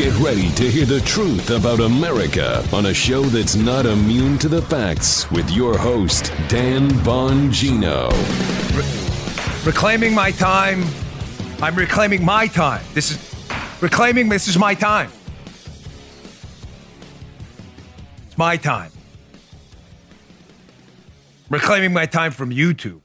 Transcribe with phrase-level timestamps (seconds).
[0.00, 4.48] Get ready to hear the truth about America on a show that's not immune to
[4.48, 8.08] the facts with your host, Dan Bongino.
[9.66, 10.84] reclaiming my time.
[11.60, 12.82] I'm reclaiming my time.
[12.94, 13.34] This is
[13.82, 14.30] reclaiming.
[14.30, 15.12] This is my time.
[18.26, 18.92] It's my time.
[21.50, 23.02] Reclaiming my time from YouTube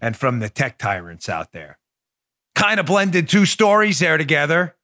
[0.00, 1.78] and from the tech tyrants out there.
[2.54, 4.76] Kind of blended two stories there together.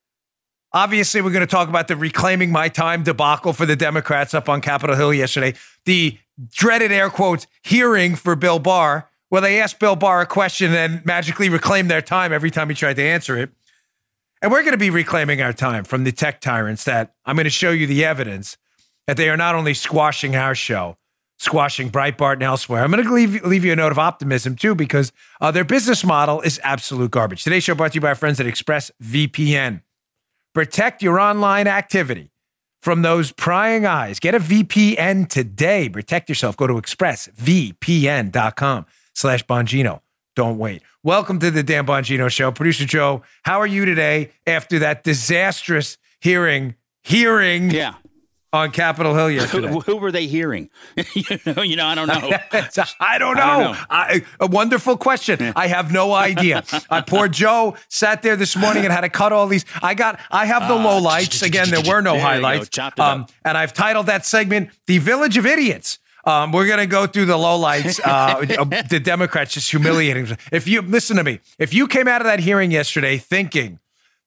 [0.74, 4.48] Obviously, we're going to talk about the reclaiming my time debacle for the Democrats up
[4.48, 5.54] on Capitol Hill yesterday.
[5.84, 6.18] The
[6.50, 11.06] dreaded air quotes hearing for Bill Barr, where they asked Bill Barr a question and
[11.06, 13.50] magically reclaimed their time every time he tried to answer it.
[14.42, 17.44] And we're going to be reclaiming our time from the tech tyrants that I'm going
[17.44, 18.56] to show you the evidence
[19.06, 20.96] that they are not only squashing our show,
[21.38, 22.82] squashing Breitbart and elsewhere.
[22.82, 26.02] I'm going to leave, leave you a note of optimism too, because uh, their business
[26.02, 27.44] model is absolute garbage.
[27.44, 29.82] Today's show brought to you by our friends at ExpressVPN.
[30.54, 32.30] Protect your online activity
[32.80, 34.20] from those prying eyes.
[34.20, 35.88] Get a VPN today.
[35.88, 36.56] Protect yourself.
[36.56, 40.00] Go to expressvpn.com slash Bongino.
[40.36, 40.82] Don't wait.
[41.02, 42.52] Welcome to the Dan Bongino Show.
[42.52, 47.94] Producer Joe, how are you today after that disastrous hearing, hearing Yeah.
[48.54, 49.78] On Capitol Hill Who, yesterday?
[49.84, 50.70] who were they hearing?
[51.14, 52.14] you know, you know, I don't know.
[53.00, 53.42] I don't know.
[53.42, 53.78] I don't know.
[53.90, 55.52] I- a wonderful question.
[55.56, 56.62] I have no idea.
[56.88, 59.64] uh, poor Joe sat there this morning and had to cut all these.
[59.82, 60.20] I got.
[60.30, 61.42] I have the low lights.
[61.42, 62.78] Again, there were no There highlights.
[62.78, 63.30] Up.
[63.44, 67.36] and I've titled that segment "The Village of Idiots." Um, we're gonna go through the
[67.36, 68.00] lowlights.
[68.02, 70.28] Uh, the Democrats just humiliating.
[70.52, 73.78] If you listen to me, if you came out of that hearing yesterday thinking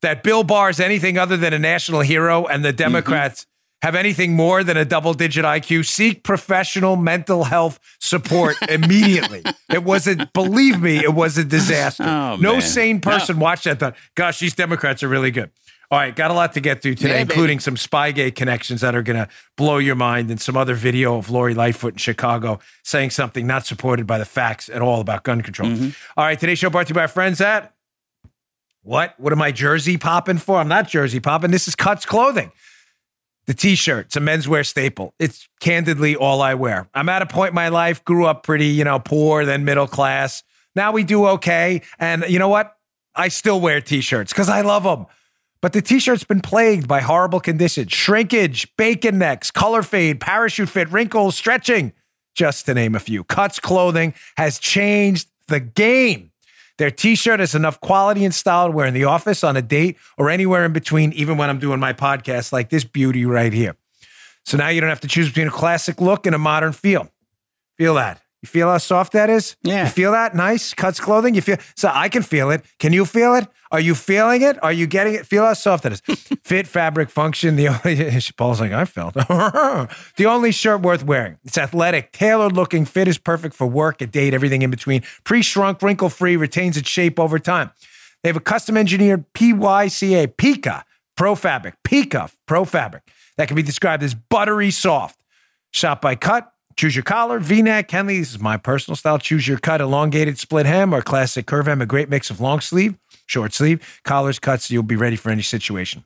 [0.02, 3.48] that Bill Barr is anything other than a national hero and the Democrats
[3.82, 9.44] have anything more than a double digit IQ, seek professional mental health support immediately.
[9.72, 12.04] it wasn't, believe me, it was a disaster.
[12.04, 12.62] Oh, no man.
[12.62, 13.80] sane person watched that.
[13.80, 15.52] Thought, gosh, these Democrats are really good.
[15.90, 17.34] All right, got a lot to get through today, Yeah, baby.
[17.34, 21.18] including some Spygate connections that are going to blow your mind and some other video
[21.18, 25.24] of Lori Lightfoot in Chicago saying something not supported by the facts at all about
[25.24, 25.70] gun control.
[25.70, 25.90] Mm-hmm.
[26.20, 27.74] All right, today's show brought to you by our friends at
[28.84, 29.14] what?
[29.18, 30.58] What am I jersey popping for?
[30.60, 31.52] I'm not jersey popping.
[31.52, 32.52] This is Cuts Clothing.
[33.48, 35.14] The t-shirt, it's a menswear staple.
[35.20, 36.90] It's candidly all I wear.
[36.94, 39.88] I'm at a point in my life, grew up pretty, you know, poor, then middle
[39.88, 40.44] class.
[40.76, 41.82] Now we do okay.
[41.98, 42.76] And you know what?
[43.16, 45.06] I still wear t-shirts because I love them.
[45.62, 50.92] But the t-shirt's been plagued by horrible conditions, shrinkage, bacon necks, color fade, parachute fit,
[50.92, 51.94] wrinkles, stretching,
[52.36, 53.24] just to name a few.
[53.24, 56.32] Cuts Clothing has changed the game.
[56.78, 59.98] Their t-shirt has enough quality and style to wear in the office, on a date,
[60.18, 63.76] or anywhere in between, even when I'm doing my podcast like this beauty right here.
[64.46, 67.10] So now you don't have to choose between a classic look and a modern feel.
[67.78, 68.22] Feel that.
[68.48, 69.58] You feel how soft that is?
[69.62, 69.84] Yeah.
[69.84, 70.34] You feel that?
[70.34, 70.74] Nice.
[70.74, 71.36] Cuts clothing.
[71.36, 72.64] You feel so I can feel it.
[72.80, 73.46] Can you feel it?
[73.72, 74.58] Are you feeling it?
[74.64, 75.26] Are you getting it?
[75.26, 76.00] Feel how soft that is.
[76.44, 77.58] Fit, fabric, function.
[77.58, 79.14] The only Paul's like, I felt.
[79.16, 81.38] the only shirt worth wearing.
[81.44, 85.04] It's athletic, tailored looking, fit is perfect for work, a date, everything in between.
[85.26, 87.72] Pre-shrunk, wrinkle free, retains its shape over time.
[88.24, 90.84] They have a custom engineered PYCA Pika
[91.18, 93.04] Pro Fabric, PYCA Pro Fabric
[93.36, 95.20] that can be described as buttery soft.
[95.72, 96.54] Shop by cut.
[96.78, 98.20] Choose your collar, V-neck, Henley.
[98.20, 99.18] This is my personal style.
[99.18, 101.82] Choose your cut, elongated split hem or classic curve hem.
[101.82, 102.96] A great mix of long sleeve,
[103.26, 104.70] short sleeve, collars, cuts.
[104.70, 106.06] You'll be ready for any situation.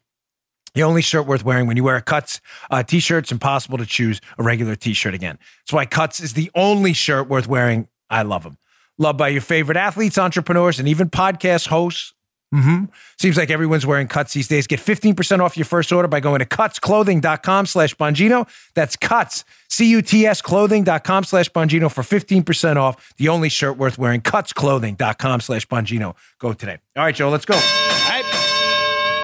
[0.73, 2.39] The only shirt worth wearing when you wear a Cuts
[2.69, 5.37] uh, t-shirt, it's impossible to choose a regular t-shirt again.
[5.63, 7.89] That's why Cuts is the only shirt worth wearing.
[8.09, 8.57] I love them.
[8.97, 12.13] Loved by your favorite athletes, entrepreneurs, and even podcast hosts.
[12.51, 12.85] Hmm
[13.17, 14.67] Seems like everyone's wearing Cuts these days.
[14.67, 18.47] Get 15% off your first order by going to cutsclothing.com slash Bongino.
[18.73, 23.13] That's Cuts, C-U-T-S clothing.com slash Bongino for 15% off.
[23.17, 26.15] The only shirt worth wearing, cutsclothing.com slash Bongino.
[26.39, 26.79] Go today.
[26.95, 27.55] All right, Joe, let's go.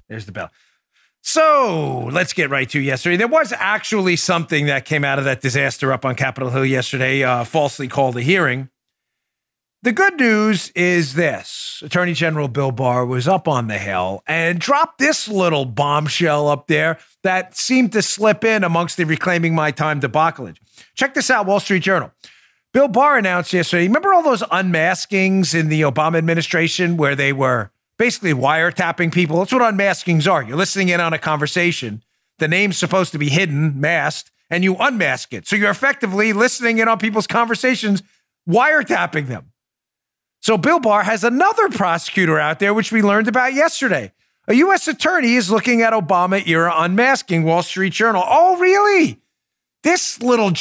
[0.07, 0.49] There's the bell.
[1.21, 3.17] So let's get right to yesterday.
[3.17, 7.23] There was actually something that came out of that disaster up on Capitol Hill yesterday,
[7.23, 8.69] uh, falsely called a hearing.
[9.87, 14.59] The good news is this Attorney General Bill Barr was up on the Hill and
[14.59, 19.71] dropped this little bombshell up there that seemed to slip in amongst the reclaiming my
[19.71, 20.57] time debacleage.
[20.95, 22.11] Check this out Wall Street Journal.
[22.73, 27.71] Bill Barr announced yesterday, remember all those unmaskings in the Obama administration where they were
[27.97, 29.39] basically wiretapping people?
[29.39, 30.43] That's what unmaskings are.
[30.43, 32.03] You're listening in on a conversation,
[32.39, 35.47] the name's supposed to be hidden, masked, and you unmask it.
[35.47, 38.03] So you're effectively listening in on people's conversations,
[38.49, 39.53] wiretapping them.
[40.41, 44.13] So Bill Barr has another prosecutor out there, which we learned about yesterday.
[44.47, 44.87] A U.S.
[44.87, 47.43] attorney is looking at Obama era unmasking.
[47.43, 48.23] Wall Street Journal.
[48.25, 49.19] Oh, really?
[49.83, 50.51] This little,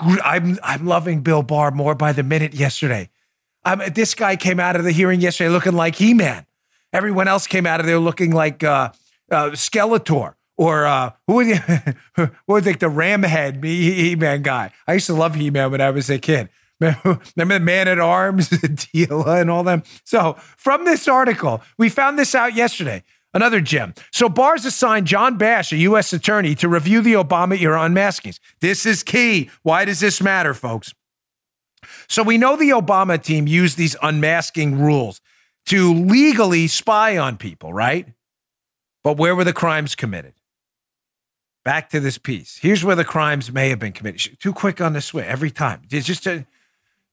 [0.00, 3.10] I'm I'm loving Bill Barr more by the minute yesterday.
[3.64, 6.46] Um, this guy came out of the hearing yesterday looking like He Man.
[6.92, 8.92] Everyone else came out of there looking like uh,
[9.30, 11.56] uh, Skeletor or uh, who would you,
[12.14, 14.72] who would think the Ramhead He Man guy?
[14.86, 16.48] I used to love He Man when I was a kid.
[16.80, 19.82] Remember the Man at Arms, Teela, and all them.
[20.04, 23.02] So from this article, we found this out yesterday.
[23.32, 23.94] Another gem.
[24.12, 26.12] So Barr's assigned John Bash, a U.S.
[26.12, 28.38] attorney, to review the Obama era unmaskings.
[28.60, 29.50] This is key.
[29.62, 30.94] Why does this matter, folks?
[32.08, 35.20] So we know the Obama team used these unmasking rules
[35.66, 38.06] to legally spy on people, right?
[39.02, 40.34] But where were the crimes committed?
[41.64, 42.58] Back to this piece.
[42.58, 44.38] Here's where the crimes may have been committed.
[44.40, 45.82] Too quick on the switch every time.
[45.90, 46.46] It's just a,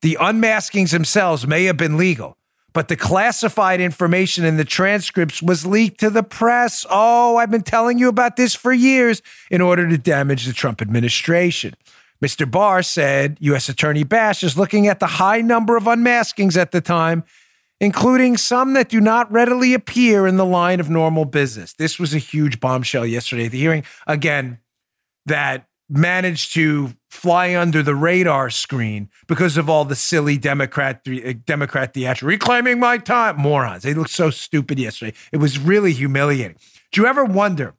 [0.03, 2.37] the unmaskings themselves may have been legal,
[2.73, 6.85] but the classified information in the transcripts was leaked to the press.
[6.89, 10.81] Oh, I've been telling you about this for years in order to damage the Trump
[10.81, 11.73] administration.
[12.21, 12.49] Mr.
[12.49, 13.69] Barr said U.S.
[13.69, 17.23] Attorney Bash is looking at the high number of unmaskings at the time,
[17.79, 21.71] including some that do not readily appear in the line of normal business.
[21.71, 23.85] This was a huge bombshell yesterday at the hearing.
[24.05, 24.59] Again,
[25.27, 31.33] that managed to fly under the radar screen because of all the silly Democrat uh,
[31.45, 33.83] Democrat theater reclaiming my time morons.
[33.83, 35.15] They looked so stupid yesterday.
[35.31, 36.57] It was really humiliating.
[36.91, 37.75] Do you ever wonder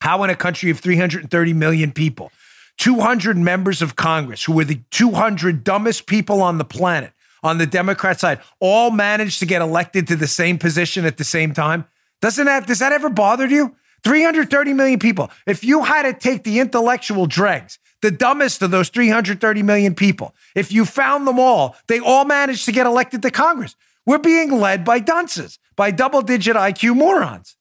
[0.00, 2.32] how in a country of 330 million people
[2.78, 7.12] 200 members of Congress, who were the 200 dumbest people on the planet
[7.42, 11.24] on the Democrat side, all managed to get elected to the same position at the
[11.24, 11.84] same time.
[12.20, 13.76] Doesn't that, does that ever bother you?
[14.04, 15.30] 330 million people.
[15.46, 20.34] If you had to take the intellectual dregs, the dumbest of those 330 million people,
[20.54, 23.76] if you found them all, they all managed to get elected to Congress.
[24.06, 27.56] We're being led by dunces, by double digit IQ morons.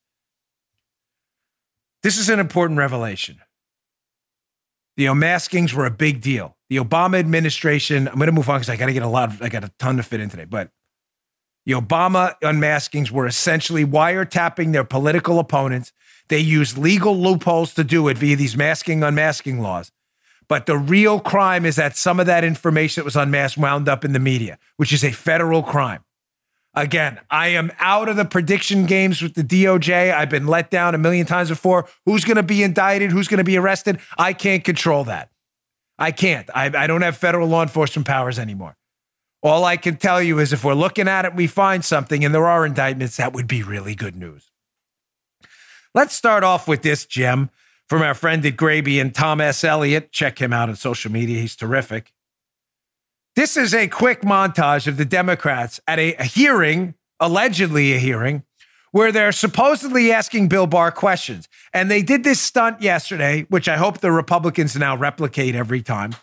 [2.04, 3.40] This is an important revelation.
[4.96, 6.56] The unmaskings were a big deal.
[6.70, 9.30] The Obama administration, I'm going to move on because I got to get a lot,
[9.30, 10.72] of, I got a ton to fit in today, but
[11.66, 15.92] the Obama unmaskings were essentially wiretapping their political opponents.
[16.30, 19.92] They use legal loopholes to do it via these masking, unmasking laws.
[20.48, 24.06] But the real crime is that some of that information that was unmasked wound up
[24.06, 26.04] in the media, which is a federal crime.
[26.74, 30.14] Again, I am out of the prediction games with the DOJ.
[30.14, 31.88] I've been let down a million times before.
[32.06, 33.12] Who's going to be indicted?
[33.12, 34.00] Who's going to be arrested?
[34.18, 35.32] I can't control that.
[35.98, 36.48] I can't.
[36.54, 38.78] I, I don't have federal law enforcement powers anymore.
[39.42, 42.34] All I can tell you is if we're looking at it, we find something and
[42.34, 44.52] there are indictments, that would be really good news.
[45.98, 47.50] Let's start off with this gem
[47.90, 49.64] from our friend at Grabien Tom S.
[49.64, 50.12] Elliott.
[50.12, 51.42] Check him out on social media.
[51.42, 52.14] He's terrific.
[53.36, 58.44] This is a quick montage of the Democrats at a, hearing, allegedly a hearing,
[58.92, 61.50] where they're supposedly asking Bill Barr questions.
[61.74, 66.14] And they did this stunt yesterday, which I hope the Republicans now replicate every time.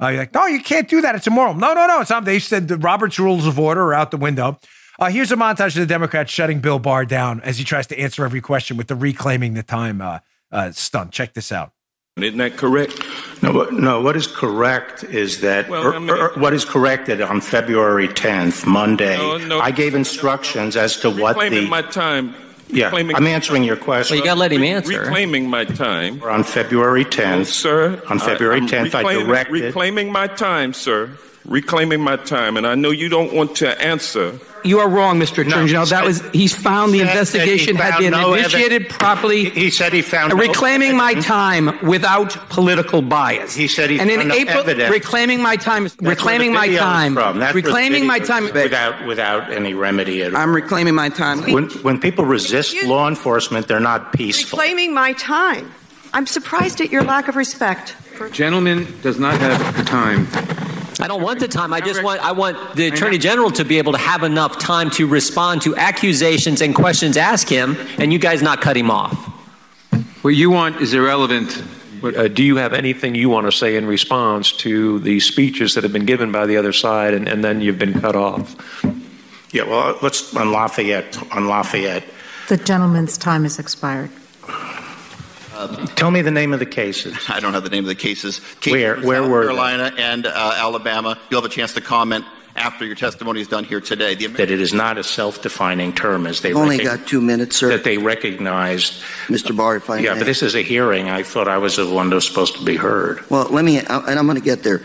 [0.00, 1.16] Uh, you're like, no, you can't do that.
[1.16, 1.54] It's immoral.
[1.54, 2.00] No, no, no.
[2.02, 2.24] It's not.
[2.24, 4.60] They said the Robert's rules of order are out the window.
[4.98, 7.98] Uh, here's a montage of the Democrats shutting Bill Barr down as he tries to
[7.98, 10.20] answer every question with the reclaiming the time uh,
[10.52, 11.10] uh, stunt.
[11.10, 11.72] Check this out.
[12.16, 13.02] Isn't that correct?
[13.42, 14.00] No, no.
[14.00, 18.06] What is correct is that well, er, I mean, er, what is corrected on February
[18.06, 19.16] 10th, Monday.
[19.16, 22.36] No, no, I gave instructions as to what the my time.
[22.68, 24.14] Yeah, I'm answering your question.
[24.14, 25.00] Well, you got to let him answer.
[25.00, 26.22] Reclaiming my time.
[26.22, 28.00] On February 10th, sir.
[28.08, 29.52] On February 10th, I directed.
[29.52, 31.10] Reclaiming my time, sir.
[31.46, 35.46] Reclaiming my time, and I know you don't want to answer you are wrong, Mr.
[35.46, 35.86] Attorney General.
[35.86, 38.96] That was he's found the investigation had been no initiated evidence.
[38.96, 39.50] properly.
[39.50, 43.54] He said he found reclaiming no my time without political bias.
[43.54, 44.90] He said he and in April evidence.
[44.90, 45.84] reclaiming my time.
[45.84, 47.16] That's reclaiming my time.
[47.54, 50.40] reclaiming my time without without any remedy at all.
[50.40, 51.42] I'm reclaiming my time.
[51.52, 54.58] When when people resist law enforcement, they're not peaceful.
[54.58, 55.70] Reclaiming my time.
[56.14, 57.96] I'm surprised at your lack of respect.
[58.32, 60.26] Gentleman does not have the time.
[61.00, 61.72] I don't want the time.
[61.72, 64.90] I just want I want the attorney general to be able to have enough time
[64.90, 69.14] to respond to accusations and questions asked him, and you guys not cut him off.
[70.22, 71.62] What you want is irrelevant.
[72.02, 75.84] Uh, do you have anything you want to say in response to the speeches that
[75.84, 78.54] have been given by the other side, and, and then you've been cut off?
[79.52, 81.16] Yeah, well, let's on Lafayette.
[81.32, 82.04] On Lafayette.
[82.48, 84.10] The gentleman's time has expired.
[85.54, 87.16] Uh, Tell me the name of the cases.
[87.28, 88.40] I don't have the name of the cases.
[88.60, 90.02] cases where where South were Carolina they?
[90.02, 91.18] and uh, Alabama.
[91.30, 92.24] You'll have a chance to comment
[92.56, 94.14] after your testimony is done here today.
[94.14, 97.56] The that it is not a self-defining term, as they You've only got two minutes,
[97.56, 97.68] sir.
[97.68, 99.56] That they recognized, Mr.
[99.56, 99.76] Barr.
[99.76, 100.20] If I yeah, may.
[100.20, 101.08] but this is a hearing.
[101.08, 103.28] I thought I was the one that was supposed to be heard.
[103.30, 104.82] Well, let me, and I'm going to get there.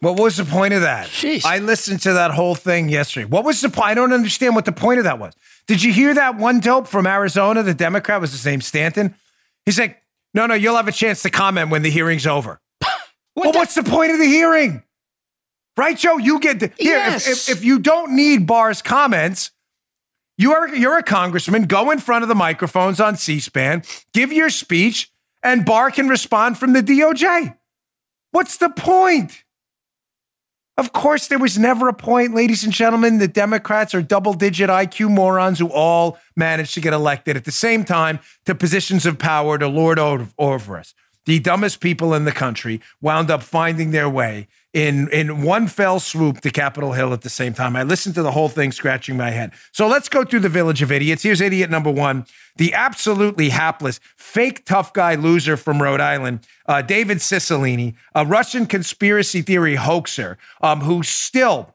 [0.00, 1.06] What was the point of that?
[1.06, 1.44] Jeez.
[1.44, 3.24] I listened to that whole thing yesterday.
[3.24, 3.86] What was the point?
[3.86, 5.32] I don't understand what the point of that was.
[5.68, 7.62] Did you hear that one dope from Arizona?
[7.62, 9.14] The Democrat was the same Stanton.
[9.66, 10.02] He's like,
[10.34, 12.60] no, no, you'll have a chance to comment when the hearing's over.
[12.80, 12.90] what
[13.36, 14.82] well, the- what's the point of the hearing?
[15.76, 16.18] Right, Joe?
[16.18, 16.98] You get the, here.
[16.98, 17.26] Yes.
[17.26, 19.50] If, if, if you don't need Barr's comments,
[20.36, 21.64] You are you're a congressman.
[21.64, 25.10] Go in front of the microphones on C-SPAN, give your speech,
[25.42, 27.56] and Barr can respond from the DOJ.
[28.32, 29.41] What's the point?
[30.78, 33.18] Of course, there was never a point, ladies and gentlemen.
[33.18, 37.52] The Democrats are double digit IQ morons who all managed to get elected at the
[37.52, 40.94] same time to positions of power to lord over us.
[41.26, 46.00] The dumbest people in the country wound up finding their way in in one fell
[46.00, 47.76] swoop to Capitol Hill at the same time.
[47.76, 49.52] I listened to the whole thing, scratching my head.
[49.72, 51.22] So let's go through the village of idiots.
[51.22, 52.26] Here's idiot number one:
[52.56, 58.66] the absolutely hapless, fake tough guy loser from Rhode Island, uh, David Cicilline, a Russian
[58.66, 61.74] conspiracy theory hoaxer um, who still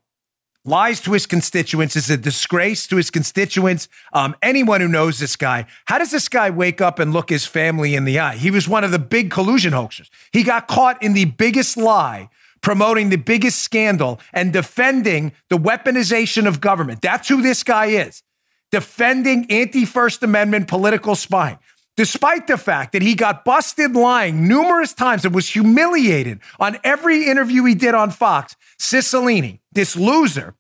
[0.66, 3.88] lies to his constituents, is a disgrace to his constituents.
[4.12, 7.46] Um, anyone who knows this guy, how does this guy wake up and look his
[7.46, 8.36] family in the eye?
[8.36, 10.10] He was one of the big collusion hoaxers.
[10.34, 12.30] He got caught in the biggest lie
[12.62, 17.02] promoting the biggest scandal and defending the weaponization of government.
[17.02, 18.24] That's who this guy is.
[18.72, 21.60] Defending anti First Amendment political spying.
[21.96, 27.26] Despite the fact that he got busted lying numerous times and was humiliated on every
[27.26, 30.54] interview he did on Fox, Cicilline, this loser,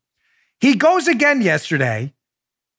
[0.59, 2.13] he goes again yesterday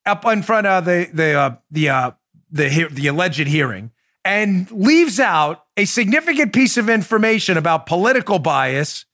[0.04, 2.10] up in front of the the uh, the uh,
[2.50, 3.92] the the alleged hearing
[4.24, 9.06] and leaves out a significant piece of information about political bias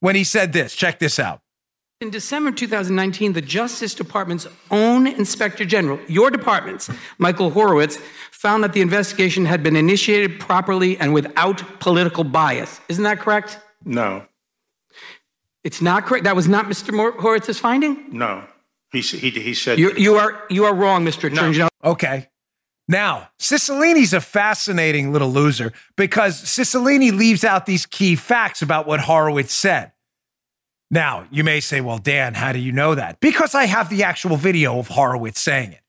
[0.00, 0.74] when he said this.
[0.74, 1.40] Check this out.
[2.02, 7.98] In December 2019, the Justice Department's own Inspector General, your department's, Michael Horowitz,
[8.30, 12.80] found that the investigation had been initiated properly and without political bias.
[12.90, 13.58] Isn't that correct?
[13.82, 14.26] No.
[15.64, 16.24] It's not correct.
[16.24, 16.92] That was not Mr.
[17.18, 18.06] Horowitz's finding?
[18.12, 18.44] No.
[18.92, 19.78] He, he, he said.
[19.78, 21.32] You, you, are, you are wrong, Mr.
[21.32, 21.52] Attorney no.
[21.52, 21.70] General.
[21.82, 22.28] Okay.
[22.88, 29.00] Now, Cicilline's a fascinating little loser because Cicilline leaves out these key facts about what
[29.00, 29.92] Horowitz said.
[30.88, 33.18] Now, you may say, well, Dan, how do you know that?
[33.18, 35.80] Because I have the actual video of Horowitz saying it.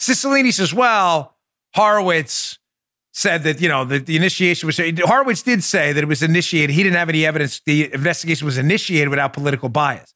[0.00, 1.36] Cicilline says, well,
[1.74, 2.58] Horowitz
[3.12, 6.74] said that, you know, the, the initiation was, Horowitz did say that it was initiated.
[6.74, 7.60] He didn't have any evidence.
[7.66, 10.14] The investigation was initiated without political bias.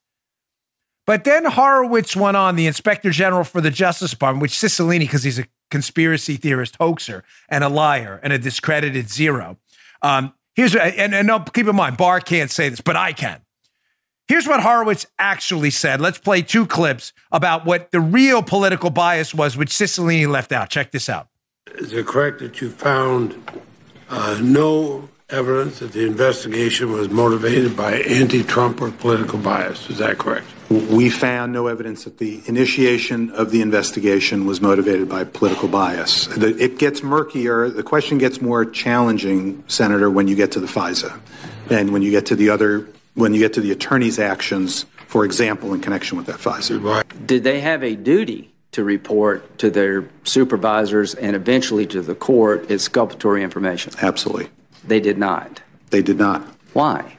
[1.07, 5.23] But then Horowitz went on, the inspector general for the Justice Department, which Cicilline, because
[5.23, 9.57] he's a conspiracy theorist hoaxer and a liar and a discredited zero.
[10.03, 13.41] Um, here's and, and keep in mind, Barr can't say this, but I can.
[14.29, 16.03] Here's what Horowitz actually said.
[16.03, 20.69] Let's play two clips about what the real political bias was, which Cicilline left out.
[20.69, 21.29] Check this out.
[21.77, 23.43] Is it correct that you found
[24.11, 29.89] uh, no evidence that the investigation was motivated by anti Trump or political bias?
[29.89, 30.47] Is that correct?
[30.71, 36.29] We found no evidence that the initiation of the investigation was motivated by political bias.
[36.37, 37.71] It gets murkier.
[37.71, 41.19] The question gets more challenging, Senator, when you get to the FISA
[41.71, 45.25] and when you get to the other, when you get to the attorney's actions, for
[45.25, 47.27] example, in connection with that FISA.
[47.27, 52.71] Did they have a duty to report to their supervisors and eventually to the court
[52.71, 53.95] exculpatory information?
[54.03, 54.51] Absolutely.
[54.87, 55.63] They did not.
[55.91, 56.43] They did not.
[56.75, 57.18] Why?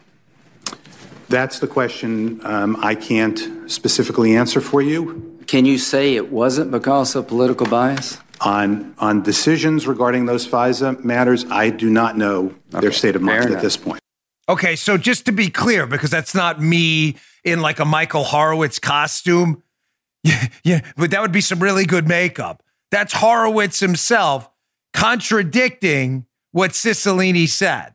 [1.29, 3.39] That's the question um, I can't
[3.71, 5.37] specifically answer for you.
[5.45, 8.17] Can you say it wasn't because of political bias?
[8.41, 12.81] On on decisions regarding those FISA matters, I do not know okay.
[12.81, 13.99] their state of mind at this point.
[14.47, 18.79] Okay, so just to be clear, because that's not me in like a Michael Horowitz
[18.79, 19.63] costume.
[20.21, 22.61] Yeah, yeah, but that would be some really good makeup.
[22.91, 24.49] That's Horowitz himself
[24.93, 27.93] contradicting what Cicilline said.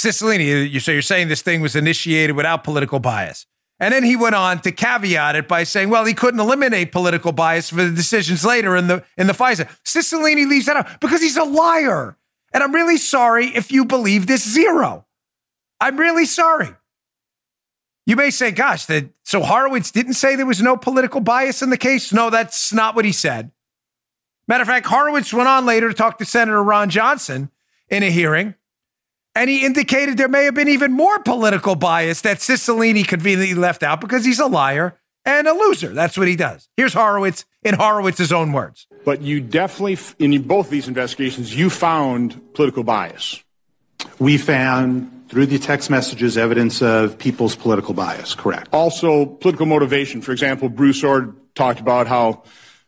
[0.00, 3.46] Cicilline, so you're saying this thing was initiated without political bias.
[3.78, 7.32] And then he went on to caveat it by saying, well, he couldn't eliminate political
[7.32, 9.68] bias for the decisions later in the in the FISA.
[9.84, 12.16] Cicilline leaves that out because he's a liar.
[12.52, 15.06] And I'm really sorry if you believe this zero.
[15.80, 16.74] I'm really sorry.
[18.06, 21.70] You may say, gosh, that so Horowitz didn't say there was no political bias in
[21.70, 22.12] the case.
[22.12, 23.50] No, that's not what he said.
[24.46, 27.50] Matter of fact, Horowitz went on later to talk to Senator Ron Johnson
[27.88, 28.56] in a hearing
[29.34, 33.82] and he indicated there may have been even more political bias that Cicilline conveniently left
[33.82, 35.88] out because he's a liar and a loser.
[35.88, 36.68] That's what he does.
[36.76, 38.86] Here's Horowitz in Horowitz's own words.
[39.04, 43.42] But you definitely, in both these investigations, you found political bias.
[44.18, 48.68] We found through the text messages evidence of people's political bias, correct.
[48.72, 50.22] Also, political motivation.
[50.22, 52.42] For example, Bruce Ohr talked about how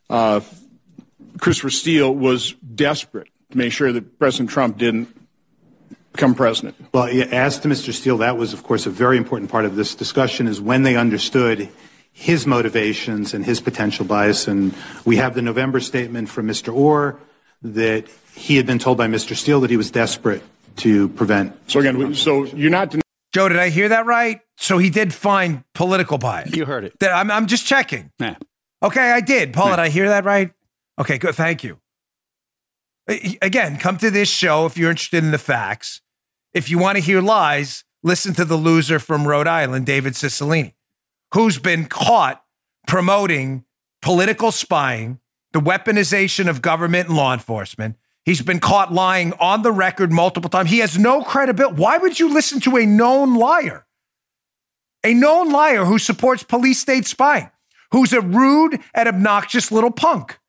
[0.09, 0.41] uh,
[1.39, 5.22] Christopher Steele was desperate to make sure that President Trump didn't
[6.13, 6.75] become president?
[6.93, 7.91] Well, as to Mr.
[7.91, 10.95] Steele, that was, of course, a very important part of this discussion is when they
[10.95, 11.69] understood
[12.13, 14.47] his motivations and his potential bias.
[14.47, 16.73] And we have the November statement from Mr.
[16.73, 17.19] Ohr
[17.63, 19.35] that he had been told by Mr.
[19.35, 20.43] Steele that he was desperate
[20.77, 21.55] to prevent.
[21.69, 22.95] So again, so you're not.
[23.33, 24.41] Joe, did I hear that right?
[24.57, 26.55] So he did find political bias.
[26.55, 26.93] You heard it.
[27.01, 28.11] I'm, I'm just checking.
[28.19, 28.35] Yeah.
[28.81, 29.53] Okay, I did.
[29.53, 30.51] Paul, did I hear that right?
[30.99, 31.33] Okay, good.
[31.33, 31.79] Thank you.
[33.09, 36.01] Uh, again, come to this show if you're interested in the facts.
[36.53, 40.73] If you want to hear lies, listen to the loser from Rhode Island, David Cicilline,
[41.33, 42.43] who's been caught
[42.87, 43.65] promoting
[44.01, 45.19] political spying,
[45.51, 47.95] the weaponization of government and law enforcement.
[48.25, 50.69] He's been caught lying on the record multiple times.
[50.69, 51.75] He has no credibility.
[51.75, 53.85] Why would you listen to a known liar?
[55.03, 57.51] A known liar who supports police state spying,
[57.91, 60.39] who's a rude and obnoxious little punk.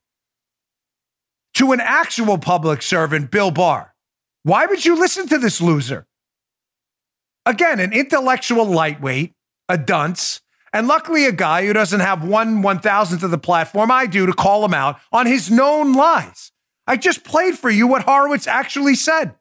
[1.55, 3.95] To an actual public servant, Bill Barr.
[4.43, 6.07] Why would you listen to this loser?
[7.47, 9.33] Again, an intellectual lightweight,
[9.69, 10.41] a dunce,
[10.73, 14.27] and luckily a guy who doesn't have one one thousandth of the platform I do
[14.27, 16.51] to call him out on his known lies.
[16.87, 19.35] I just played for you what Horowitz actually said,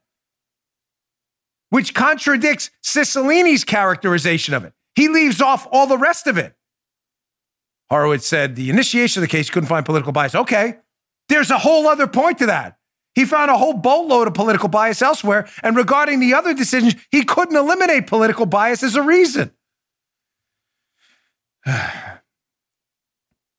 [1.72, 4.74] which contradicts Cicilline's characterization of it.
[4.96, 6.54] He leaves off all the rest of it.
[7.90, 10.36] Horowitz said the initiation of the case couldn't find political bias.
[10.36, 10.78] Okay,
[11.34, 12.78] there's a whole other point to that.
[13.16, 15.48] He found a whole boatload of political bias elsewhere.
[15.62, 19.52] And regarding the other decisions, he couldn't eliminate political bias as a reason.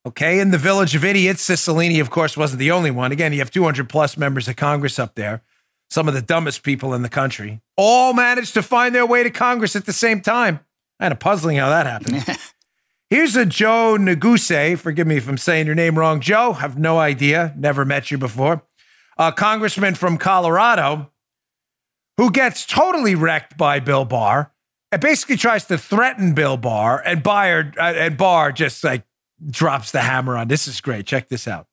[0.06, 3.12] okay, in the village of idiots, Cicilline, of course, wasn't the only one.
[3.12, 5.42] Again, you have 200 plus members of Congress up there,
[5.88, 9.30] some of the dumbest people in the country, all managed to find their way to
[9.30, 10.60] Congress at the same time.
[11.00, 12.24] Kind of puzzling how that happened.
[13.14, 14.76] Here's a Joe Neguse.
[14.76, 16.18] Forgive me if I'm saying your name wrong.
[16.18, 17.54] Joe, have no idea.
[17.56, 18.64] Never met you before.
[19.16, 21.12] A congressman from Colorado
[22.16, 24.52] who gets totally wrecked by Bill Barr
[24.90, 29.04] and basically tries to threaten Bill Barr, and Barr, uh, and Barr just like
[29.48, 30.48] drops the hammer on.
[30.48, 31.06] This is great.
[31.06, 31.68] Check this out.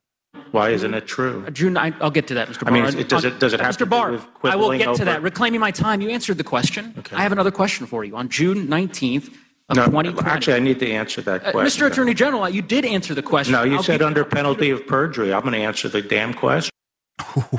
[0.52, 1.44] Why isn't it true?
[1.48, 2.66] Uh, June, I, will get to that, Mr.
[2.66, 2.70] Barr.
[2.70, 3.80] I mean, it, does it does it have Mr.
[3.80, 4.98] to Barr, I will get over?
[5.00, 5.24] to that.
[5.24, 6.02] Reclaiming my time.
[6.02, 6.94] You answered the question.
[7.00, 7.16] Okay.
[7.16, 8.16] I have another question for you.
[8.16, 9.36] On June 19th
[9.72, 10.30] of no, 2020.
[10.30, 11.84] Actually, I need to answer that uh, question.
[11.84, 11.92] Mr.
[11.92, 13.54] Attorney General, you did answer the question.
[13.54, 15.34] No, you I'll said under penalty of perjury.
[15.34, 16.72] I'm going to answer the damn question.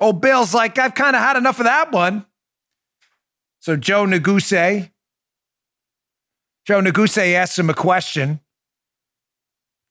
[0.00, 2.24] Oh, Bill's like, I've kind of had enough of that one.
[3.60, 4.90] So Joe Neguse,
[6.64, 8.40] Joe Neguse asks him a question,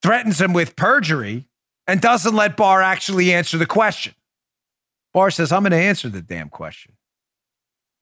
[0.02, 1.46] threatens him with perjury,
[1.86, 4.14] and doesn't let Barr actually answer the question.
[5.12, 6.92] Barr says, I'm going to answer the damn question.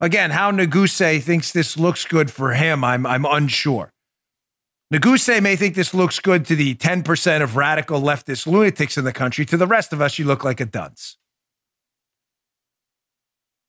[0.00, 3.92] Again, how Neguse thinks this looks good for him, I'm, I'm unsure.
[4.92, 9.12] Neguse may think this looks good to the 10% of radical leftist lunatics in the
[9.12, 9.44] country.
[9.44, 11.18] To the rest of us, you look like a dunce.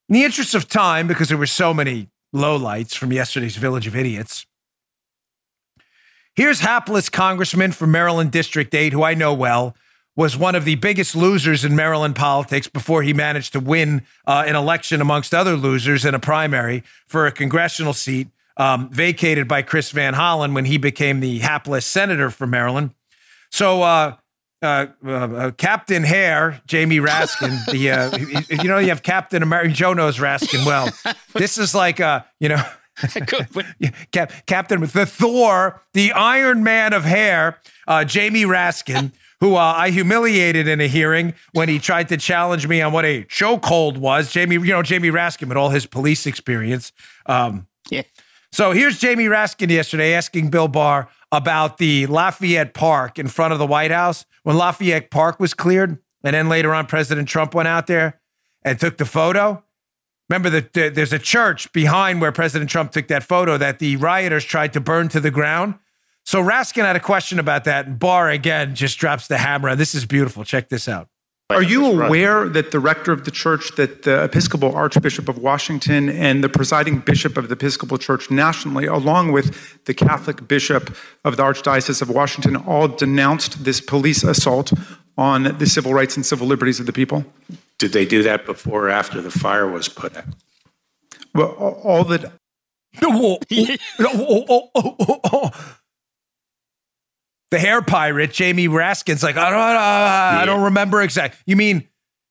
[0.08, 3.96] In the interest of time, because there were so many lowlights from yesterday's Village of
[3.96, 4.46] Idiots,
[6.36, 9.76] here's hapless Congressman from Maryland District 8, who I know well,
[10.16, 14.44] was one of the biggest losers in Maryland politics before he managed to win uh,
[14.46, 19.62] an election amongst other losers in a primary for a congressional seat um, vacated by
[19.62, 22.92] Chris Van Hollen when he became the hapless senator for Maryland.
[23.52, 24.16] So, uh,
[24.62, 29.74] uh, uh, Captain Hair, Jamie Raskin, the uh, you know you have Captain America.
[29.74, 30.90] Joe knows Raskin well.
[31.34, 32.62] This is like uh, you know.
[34.12, 39.90] Cap- Captain the Thor, the Iron Man of hair, uh, Jamie Raskin, who uh, I
[39.90, 44.32] humiliated in a hearing when he tried to challenge me on what a chokehold was.
[44.32, 46.92] Jamie, you know Jamie Raskin with all his police experience.
[47.26, 48.04] Um, yeah.
[48.52, 53.60] So here's Jamie Raskin yesterday asking Bill Barr about the Lafayette Park in front of
[53.60, 56.00] the White House when Lafayette Park was cleared.
[56.24, 58.20] And then later on, President Trump went out there
[58.64, 59.64] and took the photo.
[60.28, 63.96] Remember that the, there's a church behind where President Trump took that photo that the
[63.96, 65.76] rioters tried to burn to the ground.
[66.26, 69.76] So Raskin had a question about that, and Barr again just drops the hammer.
[69.76, 70.44] This is beautiful.
[70.44, 71.08] Check this out.
[71.52, 76.08] Are you aware that the rector of the church, that the Episcopal Archbishop of Washington,
[76.08, 81.38] and the presiding bishop of the Episcopal Church nationally, along with the Catholic bishop of
[81.38, 84.74] the Archdiocese of Washington, all denounced this police assault
[85.18, 87.26] on the civil rights and civil liberties of the people?
[87.80, 90.26] Did they do that before or after the fire was put out?
[91.34, 92.32] Well, all that.
[97.52, 101.40] the hair pirate, Jamie Raskin's like, ah, ah, ah, I don't, I don't remember exactly.
[101.46, 101.88] You mean,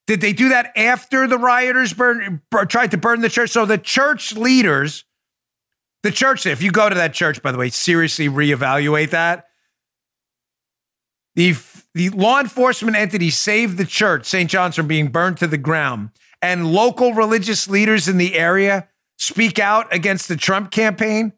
[0.07, 3.51] did they do that after the rioters burn, tried to burn the church?
[3.51, 5.05] So the church leaders,
[6.03, 9.47] the church, if you go to that church, by the way, seriously reevaluate that.
[11.35, 11.57] The,
[11.95, 14.51] the law enforcement entity saved the church, St.
[14.51, 16.11] John's, from being burned to the ground.
[16.41, 21.33] And local religious leaders in the area speak out against the Trump campaign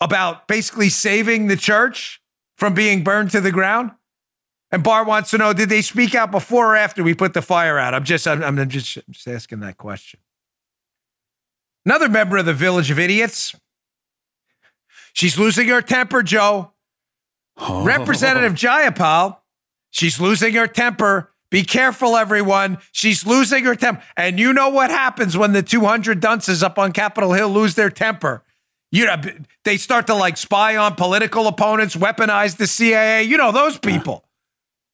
[0.00, 2.21] about basically saving the church
[2.62, 3.90] from being burned to the ground?
[4.70, 7.42] And Barr wants to know: Did they speak out before or after we put the
[7.42, 7.92] fire out?
[7.92, 10.20] I'm just, I'm, I'm just, just asking that question.
[11.84, 13.56] Another member of the Village of Idiots.
[15.12, 16.70] She's losing her temper, Joe.
[17.56, 17.82] Oh.
[17.82, 19.38] Representative Jayapal,
[19.90, 21.32] she's losing her temper.
[21.50, 22.78] Be careful, everyone.
[22.92, 24.04] She's losing her temper.
[24.16, 27.90] And you know what happens when the 200 dunces up on Capitol Hill lose their
[27.90, 28.44] temper?
[28.92, 29.16] You know,
[29.64, 33.22] they start to like spy on political opponents, weaponize the CIA.
[33.24, 34.24] You know, those people.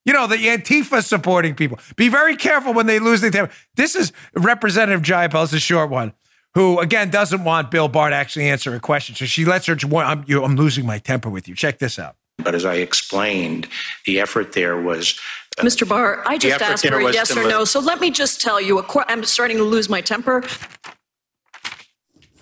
[0.07, 1.79] You know, the Antifa supporting people.
[1.97, 3.53] Be very careful when they lose their temper.
[3.75, 6.15] This is Representative Jayapal, it's a short one,
[6.55, 9.15] who, again, doesn't want Bill Barr to actually answer a question.
[9.15, 11.55] So she lets her, I'm, you, I'm losing my temper with you.
[11.55, 12.17] Check this out.
[12.39, 13.69] But as I explained,
[14.07, 15.19] the effort there was.
[15.59, 15.87] uh, Mr.
[15.87, 17.65] Barr, I just asked for a yes or li- no.
[17.65, 20.43] So let me just tell you, a qu- I'm starting to lose my temper.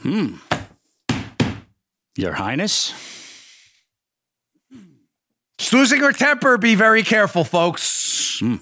[0.03, 0.35] Hmm.
[2.17, 2.93] Your Highness?
[5.59, 6.59] She's losing her temper.
[6.59, 8.39] Be very careful, folks.
[8.41, 8.57] Hmm.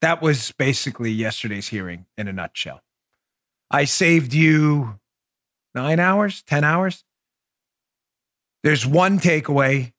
[0.00, 2.80] That was basically yesterday's hearing in a nutshell.
[3.70, 4.98] I saved you
[5.74, 7.04] nine hours, 10 hours.
[8.62, 9.92] There's one takeaway.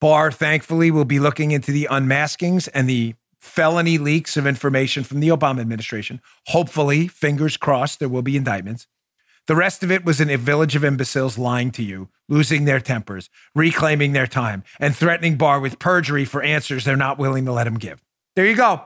[0.00, 5.20] Barr, thankfully, will be looking into the unmaskings and the felony leaks of information from
[5.20, 6.20] the Obama administration.
[6.48, 8.86] Hopefully, fingers crossed, there will be indictments.
[9.46, 12.80] The rest of it was in a village of imbeciles lying to you, losing their
[12.80, 17.52] tempers, reclaiming their time, and threatening Barr with perjury for answers they're not willing to
[17.52, 18.04] let him give.
[18.36, 18.84] There you go.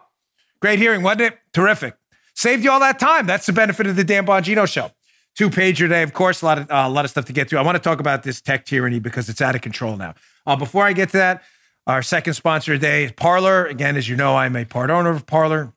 [0.60, 1.38] Great hearing, wasn't it?
[1.52, 1.96] Terrific.
[2.34, 3.26] Saved you all that time.
[3.26, 4.92] That's the benefit of the Dan Bongino show.
[5.34, 7.48] Two pager today, of course, a lot of uh, a lot of stuff to get
[7.48, 7.58] to.
[7.58, 10.14] I want to talk about this tech tyranny because it's out of control now.
[10.46, 11.42] Uh, before I get to that,
[11.86, 13.66] our second sponsor today is Parler.
[13.66, 15.72] Again, as you know, I'm a part owner of Parler.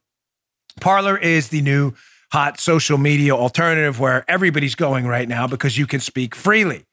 [0.80, 1.94] Parler is the new
[2.32, 6.86] hot social media alternative where everybody's going right now because you can speak freely.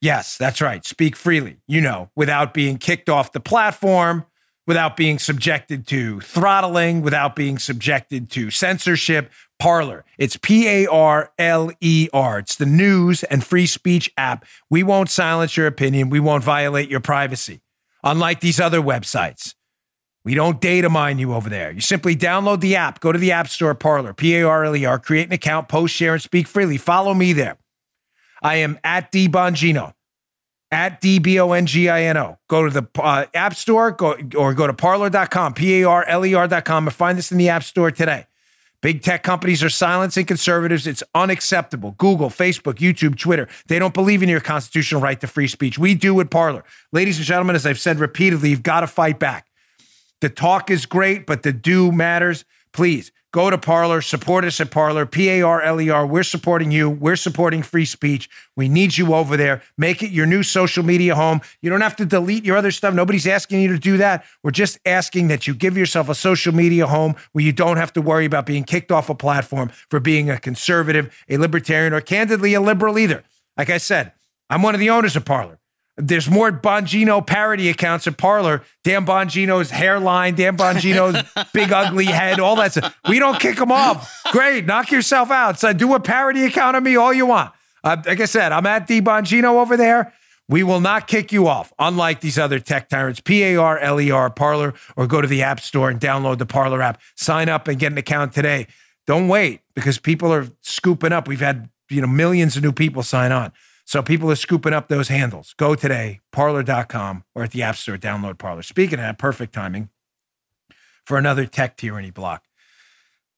[0.00, 0.84] Yes, that's right.
[0.84, 4.24] Speak freely, you know, without being kicked off the platform,
[4.66, 9.30] without being subjected to throttling, without being subjected to censorship.
[9.60, 10.04] Parler.
[10.18, 12.40] It's P A R L E R.
[12.40, 14.44] It's the news and free speech app.
[14.68, 16.10] We won't silence your opinion.
[16.10, 17.60] We won't violate your privacy.
[18.04, 19.54] Unlike these other websites,
[20.24, 21.70] we don't data mine you over there.
[21.72, 24.76] You simply download the app, go to the App Store, Parler, P A R L
[24.76, 26.76] E R, create an account, post, share, and speak freely.
[26.76, 27.58] Follow me there.
[28.42, 29.94] I am at D Bongino,
[30.70, 32.38] at D B O N G I N O.
[32.48, 36.24] Go to the uh, App Store go, or go to parler.com, P A R L
[36.24, 38.26] E R.com, and find this in the App Store today.
[38.82, 40.86] Big tech companies are silencing conservatives.
[40.88, 41.92] It's unacceptable.
[41.98, 43.48] Google, Facebook, YouTube, Twitter.
[43.68, 45.78] They don't believe in your constitutional right to free speech.
[45.78, 46.64] We do at Parler.
[46.90, 49.46] Ladies and gentlemen, as I've said repeatedly, you've got to fight back.
[50.20, 52.44] The talk is great, but the do matters.
[52.72, 56.06] Please go to Parler, support us at Parler, P A R L E R.
[56.06, 56.88] We're supporting you.
[56.88, 58.30] We're supporting free speech.
[58.56, 59.62] We need you over there.
[59.76, 61.40] Make it your new social media home.
[61.60, 62.94] You don't have to delete your other stuff.
[62.94, 64.24] Nobody's asking you to do that.
[64.42, 67.92] We're just asking that you give yourself a social media home where you don't have
[67.94, 72.00] to worry about being kicked off a platform for being a conservative, a libertarian, or
[72.00, 73.24] candidly a liberal either.
[73.56, 74.12] Like I said,
[74.50, 75.58] I'm one of the owners of Parler.
[75.96, 78.62] There's more Bongino parody accounts at Parler.
[78.82, 82.98] Dan Bongino's hairline, Dan Bongino's big ugly head, all that stuff.
[83.08, 84.10] We don't kick them off.
[84.32, 85.58] Great, knock yourself out.
[85.58, 87.52] So do a parody account of me all you want.
[87.84, 90.14] Uh, like I said, I'm at D Bongino over there.
[90.48, 93.20] We will not kick you off, unlike these other tech tyrants.
[93.20, 96.38] P A R L E R Parler, or go to the App Store and download
[96.38, 97.00] the Parler app.
[97.16, 98.66] Sign up and get an account today.
[99.06, 101.28] Don't wait because people are scooping up.
[101.28, 103.52] We've had you know millions of new people sign on.
[103.84, 105.54] So people are scooping up those handles.
[105.58, 108.62] Go today, parler.com or at the App Store, download Parler.
[108.62, 109.90] Speaking of that, perfect timing
[111.04, 112.44] for another tech tyranny block.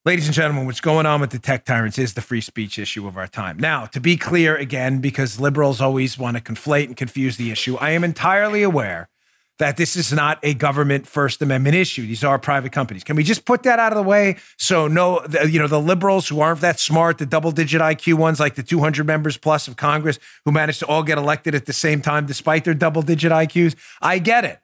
[0.05, 3.07] Ladies and gentlemen, what's going on with the tech tyrants is the free speech issue
[3.07, 3.59] of our time.
[3.59, 7.77] Now, to be clear again, because liberals always want to conflate and confuse the issue,
[7.77, 9.09] I am entirely aware
[9.59, 12.07] that this is not a government First Amendment issue.
[12.07, 13.05] These are private companies.
[13.05, 14.37] Can we just put that out of the way?
[14.59, 18.15] So no, the, you know, the liberals who aren't that smart, the double digit IQ
[18.15, 21.67] ones, like the 200 members plus of Congress who managed to all get elected at
[21.67, 23.77] the same time, despite their double digit IQs.
[24.03, 24.61] I get it.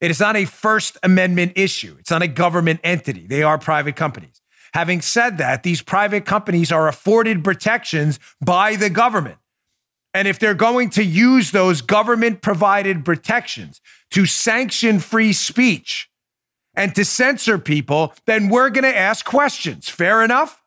[0.00, 1.96] It is not a First Amendment issue.
[1.98, 3.26] It's not a government entity.
[3.26, 4.42] They are private companies.
[4.74, 9.38] Having said that, these private companies are afforded protections by the government.
[10.14, 13.80] And if they're going to use those government provided protections
[14.12, 16.08] to sanction free speech
[16.76, 19.88] and to censor people, then we're going to ask questions.
[19.88, 20.62] Fair enough?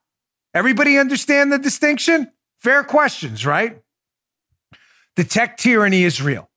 [0.54, 2.32] Everybody understand the distinction?
[2.58, 3.82] Fair questions, right?
[5.16, 6.50] The tech tyranny is real.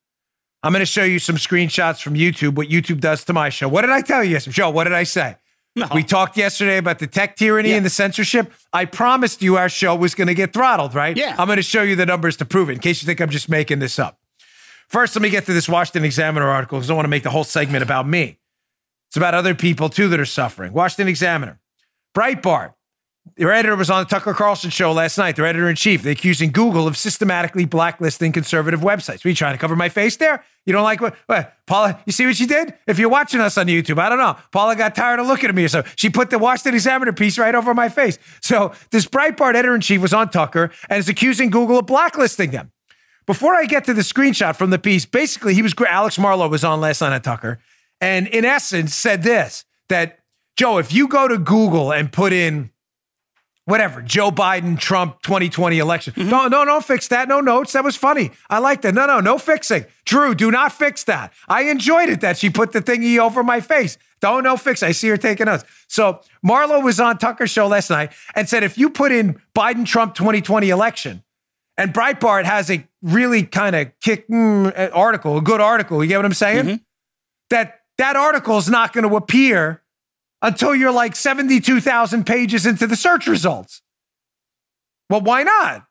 [0.63, 3.67] I'm going to show you some screenshots from YouTube, what YouTube does to my show.
[3.67, 4.37] What did I tell you?
[4.37, 5.37] Joe, what did I say?
[5.75, 5.87] No.
[5.93, 7.77] We talked yesterday about the tech tyranny Yeah.
[7.77, 8.51] and the censorship.
[8.73, 11.15] I promised you our show was going to get throttled, right?
[11.15, 11.35] Yeah.
[11.37, 13.29] I'm going to show you the numbers to prove it in case you think I'm
[13.29, 14.19] just making this up.
[14.89, 17.23] First, let me get to this Washington Examiner article because I don't want to make
[17.23, 18.37] the whole segment about me.
[19.09, 20.73] It's about other people too that are suffering.
[20.73, 21.59] Washington Examiner.
[22.13, 22.73] Breitbart.
[23.37, 25.35] Their editor was on the Tucker Carlson show last night.
[25.35, 26.03] Their editor in chief.
[26.03, 29.25] They're accusing Google of systematically blacklisting conservative websites.
[29.25, 30.43] Are you trying to cover my face there?
[30.65, 31.55] You don't like what, what?
[31.65, 32.73] Paula, you see what she did?
[32.87, 34.37] If you're watching us on YouTube, I don't know.
[34.51, 35.83] Paula got tired of looking at me or so.
[35.95, 38.19] She put the Washington Examiner piece right over my face.
[38.41, 42.51] So this Breitbart editor in chief was on Tucker and is accusing Google of blacklisting
[42.51, 42.71] them.
[43.25, 46.63] Before I get to the screenshot from the piece, basically he was Alex Marlow was
[46.63, 47.59] on last night on Tucker,
[48.01, 50.19] and in essence said this that
[50.57, 52.71] Joe, if you go to Google and put in
[53.71, 56.13] whatever, Joe Biden, Trump 2020 election.
[56.13, 56.29] Mm-hmm.
[56.29, 57.29] No, no, don't fix that.
[57.29, 57.71] No notes.
[57.71, 58.31] That was funny.
[58.49, 58.93] I like that.
[58.93, 59.85] No, no, no fixing.
[60.05, 61.33] Drew, do not fix that.
[61.47, 63.97] I enjoyed it that she put the thingy over my face.
[64.19, 64.83] Don't no fix.
[64.83, 65.63] I see her taking notes.
[65.87, 69.85] So Marlow was on Tucker show last night and said if you put in Biden
[69.85, 71.23] Trump 2020 election,
[71.77, 76.03] and Breitbart has a really kind of kick mm, article, a good article.
[76.03, 76.65] You get what I'm saying?
[76.65, 76.75] Mm-hmm.
[77.49, 79.81] That that article is not going to appear
[80.41, 83.81] until you're like 72,000 pages into the search results.
[85.09, 85.85] Well, why not?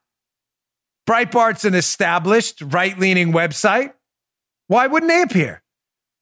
[1.06, 3.92] Breitbart's an established right leaning website.
[4.68, 5.62] Why wouldn't they appear?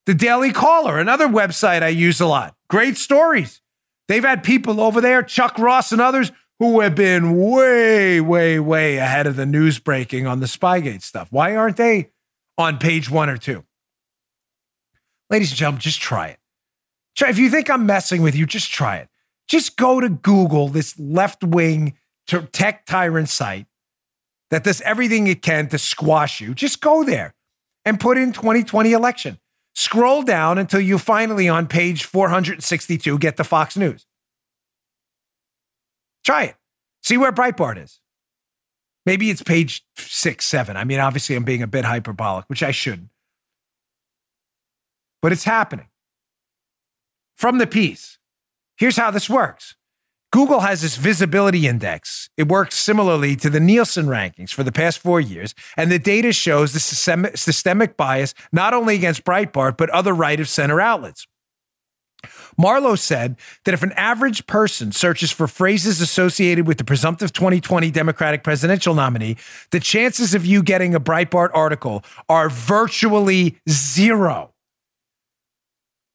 [0.06, 2.54] The Daily Caller, another website I use a lot.
[2.70, 3.60] Great stories.
[4.08, 8.96] They've had people over there, Chuck Ross and others, who have been way, way, way
[8.96, 11.28] ahead of the news breaking on the Spygate stuff.
[11.30, 12.10] Why aren't they
[12.56, 13.64] on page one or two?
[15.30, 16.38] Ladies and gentlemen, just try it.
[17.18, 19.08] Try, if you think I'm messing with you, just try it.
[19.48, 21.94] Just go to Google, this left wing
[22.52, 23.66] tech tyrant site
[24.50, 26.54] that does everything it can to squash you.
[26.54, 27.34] Just go there
[27.84, 29.40] and put in 2020 election.
[29.74, 34.06] Scroll down until you finally, on page 462, get the Fox News.
[36.24, 36.56] Try it.
[37.02, 37.98] See where Breitbart is.
[39.04, 40.76] Maybe it's page six, seven.
[40.76, 43.08] I mean, obviously, I'm being a bit hyperbolic, which I shouldn't.
[45.20, 45.88] But it's happening.
[47.38, 48.18] From the piece,
[48.76, 49.76] here's how this works
[50.32, 52.28] Google has this visibility index.
[52.36, 56.32] It works similarly to the Nielsen rankings for the past four years, and the data
[56.32, 61.28] shows the systemic bias not only against Breitbart, but other right of center outlets.
[62.58, 67.92] Marlow said that if an average person searches for phrases associated with the presumptive 2020
[67.92, 69.36] Democratic presidential nominee,
[69.70, 74.52] the chances of you getting a Breitbart article are virtually zero.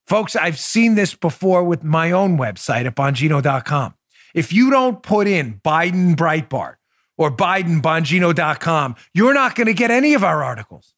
[0.07, 3.93] Folks, I've seen this before with my own website at Bongino.com.
[4.33, 6.75] If you don't put in Biden Breitbart
[7.17, 10.93] or Biden Bongino.com, you're not going to get any of our articles,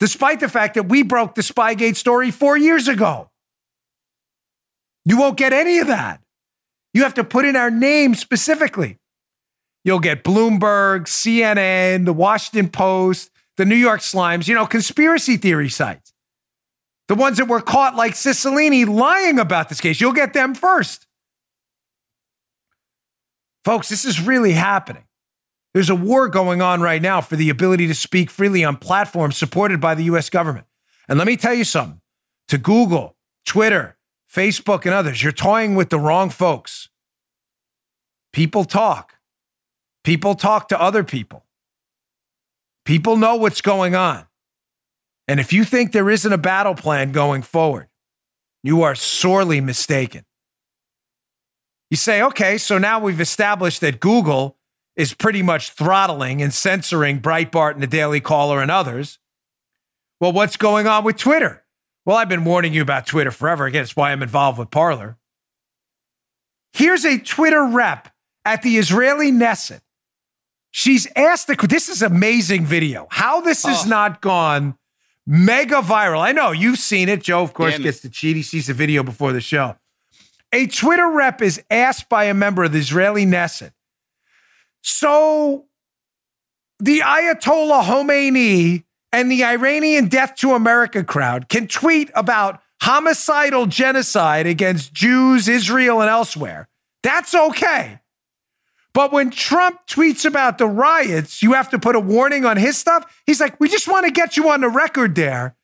[0.00, 3.30] despite the fact that we broke the Spygate story four years ago.
[5.04, 6.20] You won't get any of that.
[6.94, 8.98] You have to put in our name specifically.
[9.84, 15.68] You'll get Bloomberg, CNN, the Washington Post, the New York Slimes, you know, conspiracy theory
[15.68, 16.12] sites.
[17.08, 20.00] The ones that were caught like Cicilline lying about this case.
[20.00, 21.06] You'll get them first.
[23.64, 25.04] Folks, this is really happening.
[25.74, 29.36] There's a war going on right now for the ability to speak freely on platforms
[29.36, 30.66] supported by the US government.
[31.08, 32.00] And let me tell you something
[32.48, 33.96] to Google, Twitter,
[34.32, 36.88] Facebook, and others, you're toying with the wrong folks.
[38.32, 39.14] People talk.
[40.04, 41.44] People talk to other people.
[42.84, 44.27] People know what's going on.
[45.28, 47.88] And if you think there isn't a battle plan going forward,
[48.62, 50.24] you are sorely mistaken.
[51.90, 54.56] You say, okay, so now we've established that Google
[54.96, 59.18] is pretty much throttling and censoring Breitbart and the Daily Caller and others.
[60.18, 61.64] Well, what's going on with Twitter?
[62.04, 63.66] Well, I've been warning you about Twitter forever.
[63.66, 65.18] Again, it's why I'm involved with Parler.
[66.72, 68.08] Here's a Twitter rep
[68.44, 69.80] at the Israeli Knesset.
[70.70, 73.08] She's asked the this is amazing video.
[73.10, 73.88] How this has oh.
[73.88, 74.77] not gone
[75.28, 76.20] mega viral.
[76.20, 77.22] I know you've seen it.
[77.22, 78.34] Joe, of course, Damn gets to cheat.
[78.34, 79.76] He sees the video before the show.
[80.52, 83.72] A Twitter rep is asked by a member of the Israeli Knesset.
[84.80, 85.66] So
[86.80, 94.46] the Ayatollah Khomeini and the Iranian Death to America crowd can tweet about homicidal genocide
[94.46, 96.68] against Jews, Israel, and elsewhere.
[97.02, 98.00] That's okay.
[98.92, 102.76] But when Trump tweets about the riots, you have to put a warning on his
[102.76, 103.20] stuff.
[103.26, 105.56] He's like, we just want to get you on the record there.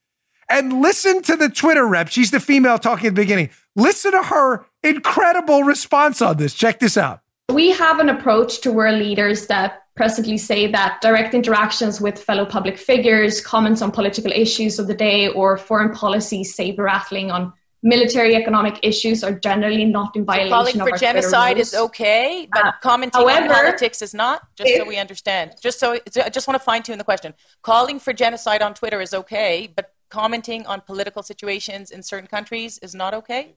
[0.48, 2.08] And listen to the Twitter rep.
[2.08, 3.50] She's the female talking at the beginning.
[3.76, 6.54] Listen to her incredible response on this.
[6.54, 7.20] Check this out.
[7.50, 12.44] We have an approach to world leaders that presently say that direct interactions with fellow
[12.44, 17.52] public figures, comments on political issues of the day, or foreign policy saber rattling on
[17.84, 22.64] military economic issues are generally not in violation so calling for genocide is okay but
[22.64, 25.52] uh, commenting however, on politics is not just if, so we understand.
[25.62, 27.34] Just so i just want to fine tune the question.
[27.62, 32.78] Calling for genocide on twitter is okay but commenting on political situations in certain countries
[32.78, 33.54] is not okay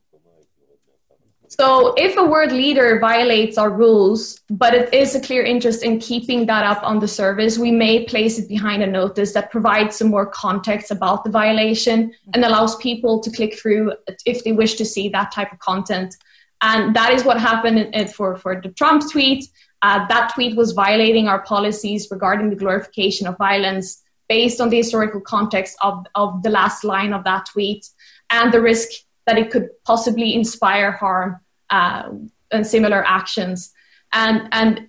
[1.50, 6.00] So, if a world leader violates our rules, but it is a clear interest in
[6.00, 9.96] keeping that up on the service, we may place it behind a notice that provides
[9.96, 13.94] some more context about the violation and allows people to click through
[14.26, 16.16] if they wish to see that type of content.
[16.62, 19.50] And that is what happened for, for the Trump tweet.
[19.82, 24.78] Uh, that tweet was violating our policies regarding the glorification of violence based on the
[24.78, 27.88] historical context of, of the last line of that tweet
[28.30, 28.90] and the risk
[29.28, 32.10] that it could possibly inspire harm uh,
[32.52, 33.74] and similar actions.
[34.14, 34.88] And, and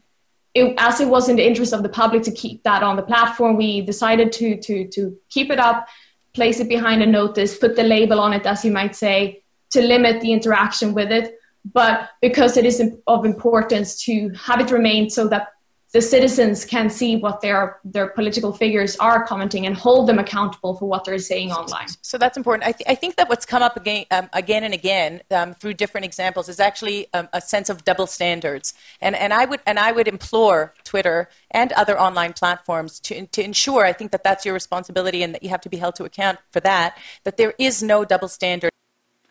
[0.54, 3.02] it, as it was in the interest of the public to keep that on the
[3.02, 5.88] platform, we decided to, to, to keep it up,
[6.32, 9.82] place it behind a notice, put the label on it, as you might say, to
[9.82, 11.34] limit the interaction with it.
[11.72, 15.48] But because it is of importance to have it remain so that
[15.92, 20.74] the citizens can see what their their political figures are commenting and hold them accountable
[20.76, 21.88] for what they're saying online.
[22.02, 22.68] So that's important.
[22.68, 25.74] I, th- I think that what's come up again, um, again and again um, through
[25.74, 28.74] different examples is actually um, a sense of double standards.
[29.00, 33.42] And and I would and I would implore Twitter and other online platforms to to
[33.42, 33.86] ensure.
[33.86, 36.38] I think that that's your responsibility and that you have to be held to account
[36.50, 36.98] for that.
[37.24, 38.70] That there is no double standard.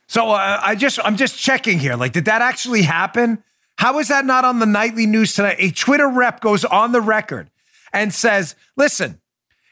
[0.07, 1.95] So uh, I just I'm just checking here.
[1.95, 3.43] Like, did that actually happen?
[3.77, 5.57] How is that not on the nightly news tonight?
[5.59, 7.49] A Twitter rep goes on the record
[7.93, 9.21] and says, listen,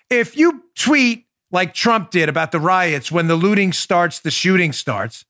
[0.10, 4.74] if you tweet like Trump did about the riots, when the looting starts, the shooting
[4.74, 5.26] starts.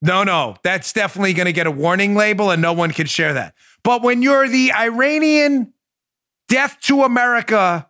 [0.00, 3.34] No, no, that's definitely going to get a warning label and no one can share
[3.34, 3.54] that.
[3.84, 5.72] But when you're the Iranian
[6.48, 7.88] death to America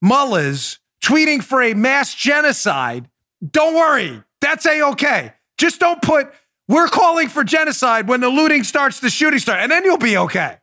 [0.00, 3.08] mullahs tweeting for a mass genocide,
[3.50, 5.32] don't worry, that's a okay.
[5.58, 6.32] Just don't put
[6.70, 10.16] we're calling for genocide when the looting starts, the shooting starts, and then you'll be
[10.16, 10.58] okay.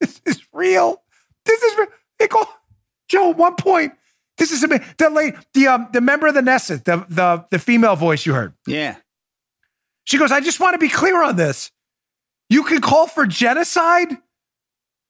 [0.00, 1.02] this is real.
[1.44, 1.88] This is real.
[2.18, 2.42] They go,
[3.06, 3.92] Joe, at one point,
[4.38, 7.96] this is the late, the um the member of the Knesset, the the the female
[7.96, 8.54] voice you heard.
[8.66, 8.96] Yeah.
[10.04, 11.70] She goes, I just want to be clear on this.
[12.48, 14.16] You can call for genocide,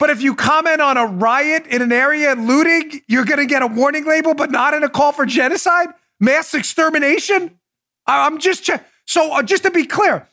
[0.01, 3.47] but if you comment on a riot in an area and looting, you're going to
[3.47, 5.89] get a warning label, but not in a call for genocide,
[6.21, 7.59] mass extermination.
[8.07, 8.87] I'm just checking.
[9.07, 10.27] So uh, just to be clear,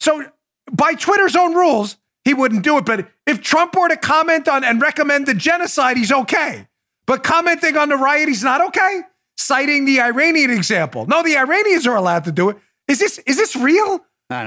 [0.00, 0.24] so
[0.70, 2.84] by Twitter's own rules, he wouldn't do it.
[2.84, 6.68] But if Trump were to comment on and recommend the genocide, he's okay.
[7.06, 9.02] But commenting on the riot, he's not okay.
[9.36, 11.06] Citing the Iranian example.
[11.06, 12.58] No, the Iranians are allowed to do it.
[12.86, 14.00] Is this is this real?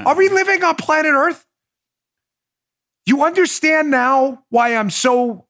[0.06, 1.46] Are we living on planet Earth?
[3.04, 5.46] You understand now why I'm so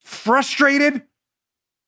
[0.00, 1.02] frustrated?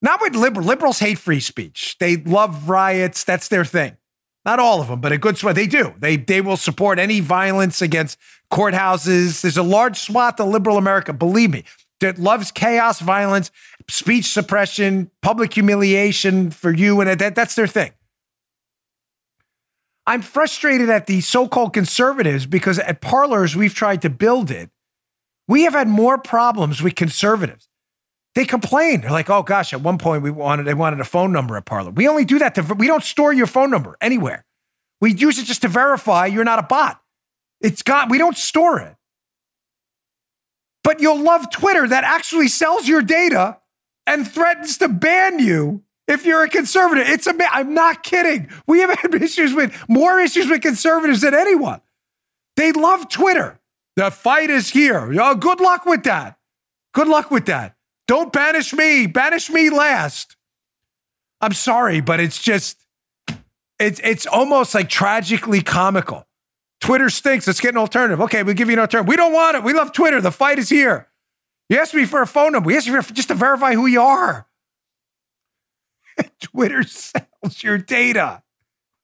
[0.01, 0.67] Not with liberals.
[0.67, 1.97] Liberals hate free speech.
[1.99, 3.25] They love riots.
[3.25, 3.97] That's their thing.
[4.45, 5.57] Not all of them, but a good swath.
[5.57, 5.95] They do.
[5.99, 8.19] They they will support any violence against
[8.51, 9.43] courthouses.
[9.43, 11.65] There's a large swath of liberal America, believe me,
[12.01, 13.51] that loves chaos, violence,
[13.89, 17.93] speech suppression, public humiliation for you, and that, that's their thing.
[20.07, 24.71] I'm frustrated at the so-called conservatives because at Parler's we've tried to build it.
[25.47, 27.68] We have had more problems with conservatives.
[28.35, 29.01] They complain.
[29.01, 31.65] They're like, "Oh gosh, at one point we wanted they wanted a phone number at
[31.65, 31.91] Parler.
[31.91, 34.45] We only do that to we don't store your phone number anywhere.
[35.01, 37.01] We use it just to verify you're not a bot.
[37.61, 38.95] It's got we don't store it.
[40.85, 43.59] But you'll love Twitter that actually sells your data
[44.07, 47.09] and threatens to ban you if you're a conservative.
[47.09, 48.49] It's a I'm not kidding.
[48.67, 51.81] We have had issues with more issues with conservatives than anyone.
[52.57, 53.61] They love Twitter.
[53.97, 55.13] The fight is here.
[55.21, 56.39] Oh, good luck with that.
[56.95, 57.75] Good luck with that.
[58.09, 59.07] Don't banish me.
[59.07, 60.37] Banish me last.
[61.41, 62.79] I'm sorry, but it's just
[63.79, 66.27] it's it's almost like tragically comical.
[66.81, 67.47] Twitter stinks.
[67.47, 68.21] Let's get an alternative.
[68.23, 69.09] Okay, we'll give you an alternative.
[69.09, 69.63] We don't want it.
[69.63, 70.21] We love Twitter.
[70.21, 71.09] The fight is here.
[71.69, 72.67] You asked me for a phone number.
[72.67, 74.49] We asked you for just to verify who you are.
[76.41, 78.43] Twitter sells your data.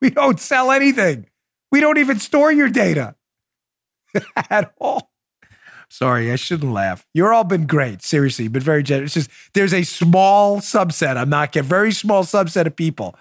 [0.00, 1.26] We don't sell anything.
[1.70, 3.16] We don't even store your data
[4.50, 5.10] at all.
[5.94, 7.06] Sorry, I shouldn't laugh.
[7.14, 8.02] You're all been great.
[8.02, 9.16] Seriously, been very generous.
[9.16, 13.14] It's just there's a small subset, I'm not kidding, very small subset of people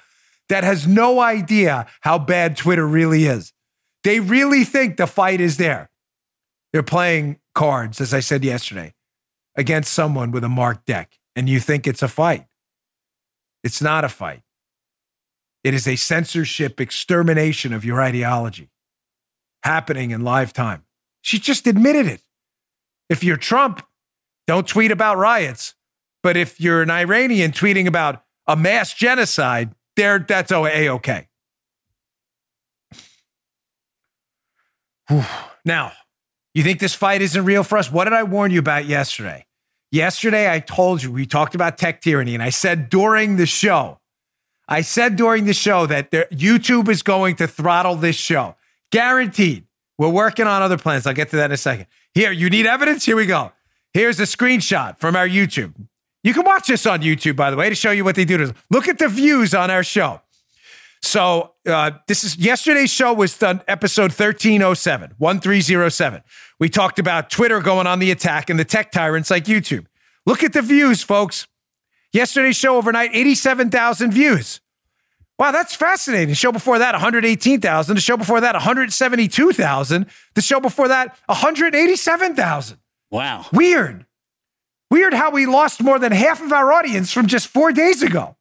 [0.49, 3.53] that has no idea how bad Twitter really is.
[4.03, 5.91] They really think the fight is there.
[6.71, 8.95] They're playing cards, as I said yesterday,
[9.55, 12.47] against someone with a marked deck, and you think it's a fight.
[13.63, 14.41] It's not a fight.
[15.63, 18.71] It is a censorship extermination of your ideology
[19.61, 20.85] happening in live time.
[21.21, 22.21] She just admitted it.
[23.13, 23.85] If you're Trump,
[24.47, 25.75] don't tweet about riots.
[26.23, 31.27] But if you're an Iranian tweeting about a mass genocide, there that's a okay.
[35.63, 35.91] Now,
[36.55, 37.91] you think this fight isn't real for us?
[37.91, 39.45] What did I warn you about yesterday?
[39.91, 43.99] Yesterday, I told you we talked about tech tyranny, and I said during the show,
[44.67, 48.55] I said during the show that there, YouTube is going to throttle this show.
[48.91, 49.67] Guaranteed.
[49.97, 51.05] We're working on other plans.
[51.05, 51.87] I'll get to that in a second.
[52.13, 53.05] Here, you need evidence?
[53.05, 53.51] Here we go.
[53.93, 55.73] Here's a screenshot from our YouTube.
[56.23, 58.37] You can watch this on YouTube, by the way, to show you what they do
[58.37, 60.21] to Look at the views on our show.
[61.01, 66.23] So uh, this is yesterday's show was done episode 1307, 1307.
[66.59, 69.85] We talked about Twitter going on the attack and the tech tyrants like YouTube.
[70.25, 71.45] Look at the views, folks.
[72.13, 74.61] Yesterday's show overnight, 87,000 views.
[75.39, 76.29] Wow, that's fascinating.
[76.29, 77.95] The show before that, 118,000.
[77.95, 80.05] The show before that, 172,000.
[80.35, 82.77] The show before that, 187,000.
[83.09, 83.45] Wow.
[83.51, 84.05] Weird.
[84.91, 88.35] Weird how we lost more than half of our audience from just four days ago.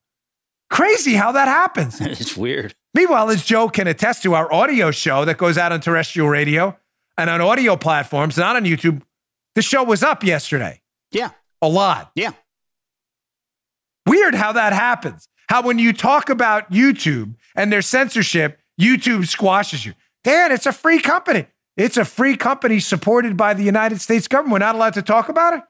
[0.69, 2.01] Crazy how that happens.
[2.01, 2.75] it's weird.
[2.95, 6.77] Meanwhile, as Joe can attest to, our audio show that goes out on terrestrial radio
[7.17, 9.03] and on audio platforms, not on YouTube,
[9.55, 10.83] the show was up yesterday.
[11.11, 11.31] Yeah.
[11.63, 12.11] A lot.
[12.15, 12.33] Yeah.
[14.07, 15.29] Weird how that happens.
[15.53, 19.93] How when you talk about YouTube and their censorship, YouTube squashes you.
[20.25, 21.45] Dan, it's a free company.
[21.77, 24.53] It's a free company supported by the United States government.
[24.55, 25.63] We're not allowed to talk about it?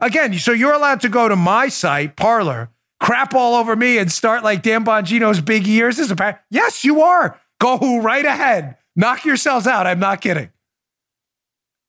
[0.00, 4.10] Again, so you're allowed to go to my site, Parler, crap all over me and
[4.10, 7.40] start like Dan Bongino's big ears is a par- Yes, you are.
[7.60, 8.74] Go right ahead.
[8.96, 9.86] Knock yourselves out.
[9.86, 10.50] I'm not kidding.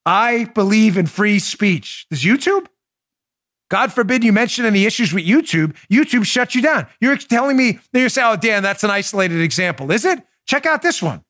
[0.05, 2.05] I believe in free speech.
[2.11, 2.67] Does YouTube?
[3.69, 5.75] God forbid you mention any issues with YouTube.
[5.91, 6.87] YouTube shuts you down.
[7.01, 9.91] You're telling me that you're saying, oh, Dan, that's an isolated example.
[9.91, 10.23] Is it?
[10.45, 11.23] Check out this one.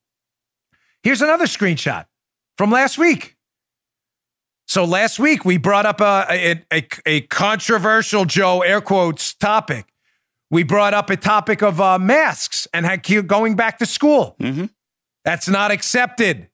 [1.01, 2.05] Here's another screenshot
[2.57, 3.35] from last week.
[4.67, 9.85] So last week we brought up a, a, a, a controversial, Joe, air quotes, topic.
[10.51, 14.35] We brought up a topic of uh, masks and had going back to school.
[14.39, 14.65] Mm-hmm.
[15.23, 16.49] That's not accepted.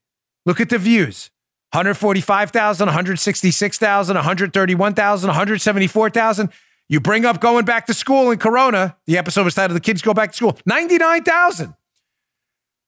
[0.45, 1.31] Look at the views.
[1.73, 6.49] 145,000, 166,000, 131,000, 174,000.
[6.87, 8.95] You bring up going back to school in Corona.
[9.07, 10.57] The episode was titled The Kids Go Back to School.
[10.67, 11.73] 99,000.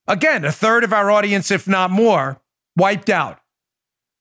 [0.07, 2.39] Again, a third of our audience, if not more,
[2.77, 3.39] wiped out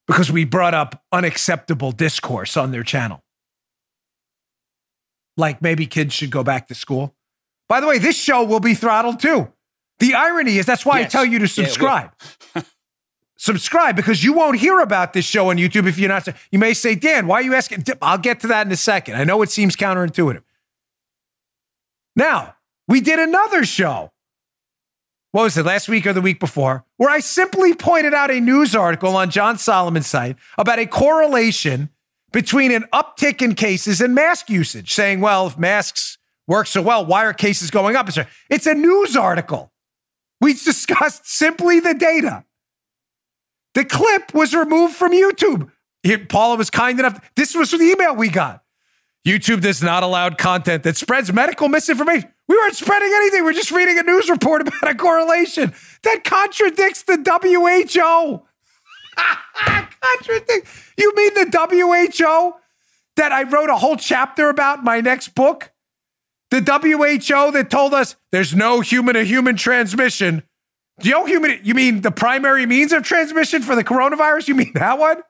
[0.07, 3.23] because we brought up unacceptable discourse on their channel.
[5.37, 7.15] Like maybe kids should go back to school.
[7.69, 9.53] By the way, this show will be throttled too.
[9.99, 11.07] The irony is that's why Yes.
[11.15, 11.73] I tell you to Yeah, it
[12.55, 12.65] will.
[13.45, 13.95] subscribe.
[13.95, 16.27] because you won't hear about this show on YouTube if you're not.
[16.51, 17.85] You may say, Dan, why are you asking?
[18.01, 19.17] I'll get to that in a second.
[19.17, 20.43] I know it seems counterintuitive.
[22.17, 22.57] Now,
[22.89, 24.13] we did another show.
[25.33, 28.41] What was it, last week or the week before, where I simply pointed out a
[28.41, 31.91] news article on John Solomon's site about a correlation
[32.33, 37.05] between an uptick in cases and mask usage, saying, well, if masks work so well,
[37.05, 38.09] why are cases going up?
[38.49, 39.73] It's a news article.
[40.41, 42.45] We discussed simply the data.
[43.75, 45.71] The clip was removed from YouTube.
[46.29, 47.21] Paula was kind enough.
[47.35, 48.63] This was the email we got.
[49.27, 52.31] YouTube does not allow content that spreads medical misinformation.
[52.47, 53.43] We weren't spreading anything.
[53.45, 55.73] We're just reading a news report about a correlation
[56.03, 58.43] that contradicts the WHO.
[60.03, 60.69] Contradict.
[60.99, 62.55] You mean the WHO
[63.17, 65.73] that I wrote a whole chapter about in my next book?
[66.51, 70.43] The WHO that told us there's no human to human transmission.
[71.01, 71.61] Do you human?
[71.63, 74.49] You mean the primary means of transmission for the coronavirus?
[74.49, 75.23] You mean that one?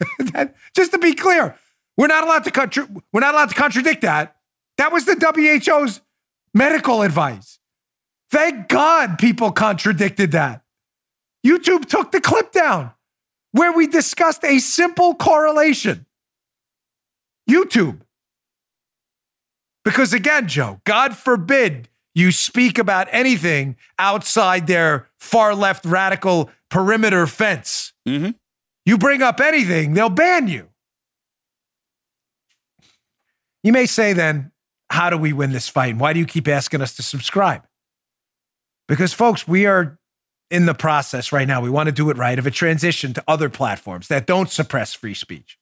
[0.32, 1.56] That- just to be clear,
[1.96, 4.36] we're not allowed to contra- we're not allowed to contradict that.
[4.78, 6.00] That was the WHO's
[6.54, 7.58] medical advice.
[8.30, 10.62] Thank God people contradicted that.
[11.46, 12.92] YouTube took the clip down
[13.52, 16.06] where we discussed a simple correlation.
[17.48, 18.00] YouTube.
[19.84, 27.26] Because again, Joe, God forbid you speak about anything outside their far left radical perimeter
[27.26, 27.92] fence.
[28.06, 28.30] Mm-hmm.
[28.84, 30.68] You bring up anything, they'll ban you.
[33.62, 34.50] You may say then,
[34.90, 35.92] how do we win this fight?
[35.92, 37.62] And why do you keep asking us to subscribe?
[38.88, 39.98] Because, folks, we are
[40.50, 41.60] in the process right now.
[41.62, 44.92] We want to do it right of a transition to other platforms that don't suppress
[44.92, 45.58] free speech.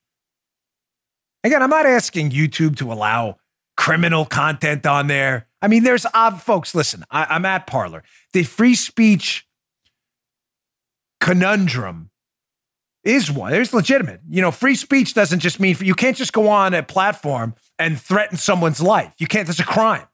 [1.44, 3.36] Again, I'm not asking YouTube to allow
[3.80, 5.46] criminal content on there.
[5.62, 6.74] I mean, there's uh, folks.
[6.74, 8.02] Listen, I, I'm at Parler.
[8.34, 9.48] The free speech
[11.18, 12.10] conundrum
[13.04, 13.52] is one.
[13.52, 14.20] There's legitimate.
[14.28, 17.98] You know, free speech doesn't just mean you can't just go on a platform and
[17.98, 19.14] threaten someone's life.
[19.16, 19.46] You can't.
[19.46, 20.06] That's a crime.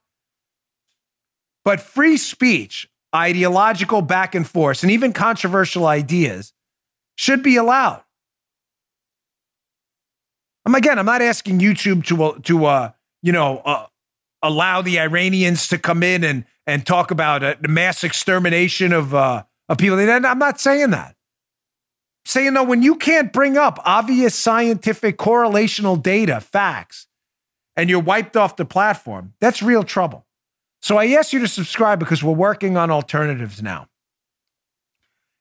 [1.64, 6.52] But free speech, ideological back and forth, and even controversial ideas
[7.16, 8.04] should be allowed.
[10.64, 11.00] I'm again.
[11.00, 12.90] I'm not asking YouTube to uh, to uh,
[13.26, 13.86] you know uh,
[14.40, 19.14] allow the Iranians to come in and and talk about uh, the mass extermination of
[19.14, 19.98] uh, of people.
[19.98, 21.08] And I'm not saying that.
[21.08, 27.08] I'm saying though, when you can't bring up obvious scientific correlational data, facts,
[27.74, 30.24] and you're wiped off the platform, that's real trouble.
[30.80, 33.88] So I ask you to subscribe because we're working on alternatives now.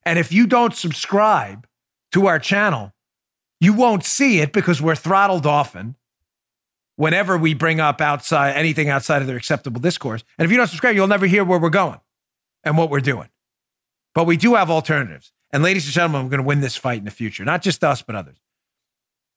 [0.04, 1.68] And if you don't subscribe
[2.14, 2.94] to our channel,
[3.60, 5.96] you won't see it because we're throttled often
[6.96, 10.24] whenever we bring up outside anything outside of their acceptable discourse.
[10.38, 12.00] And if you don't subscribe, you'll never hear where we're going
[12.64, 13.30] and what we're doing.
[14.14, 15.34] But we do have alternatives.
[15.52, 17.84] And ladies and gentlemen, we're going to win this fight in the future, not just
[17.84, 18.38] us, but others.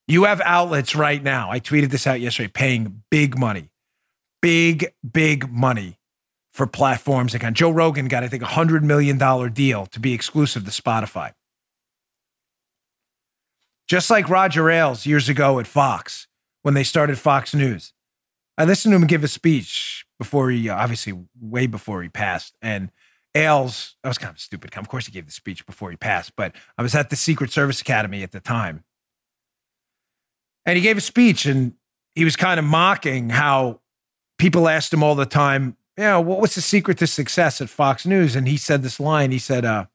[0.06, 1.50] You have outlets right now.
[1.50, 3.70] I tweeted this out yesterday, paying big money,
[4.40, 5.98] big, big money
[6.50, 7.34] for platforms.
[7.34, 9.18] Like Joe Rogan got, I think, a $100 million
[9.52, 11.32] deal to be exclusive to Spotify.
[13.86, 16.26] Just like Roger Ailes years ago at Fox
[16.68, 17.94] when they started Fox News.
[18.58, 22.58] I listened to him give a speech before he, obviously, way before he passed.
[22.60, 22.90] And
[23.34, 24.76] Ailes, that was kind of stupid.
[24.76, 27.50] Of course, he gave the speech before he passed, but I was at the Secret
[27.52, 28.84] Service Academy at the time.
[30.66, 31.72] And he gave a speech and
[32.14, 33.80] he was kind of mocking how
[34.38, 37.70] people asked him all the time, you know, what was the secret to success at
[37.70, 38.36] Fox News?
[38.36, 39.86] And he said this line he said, uh,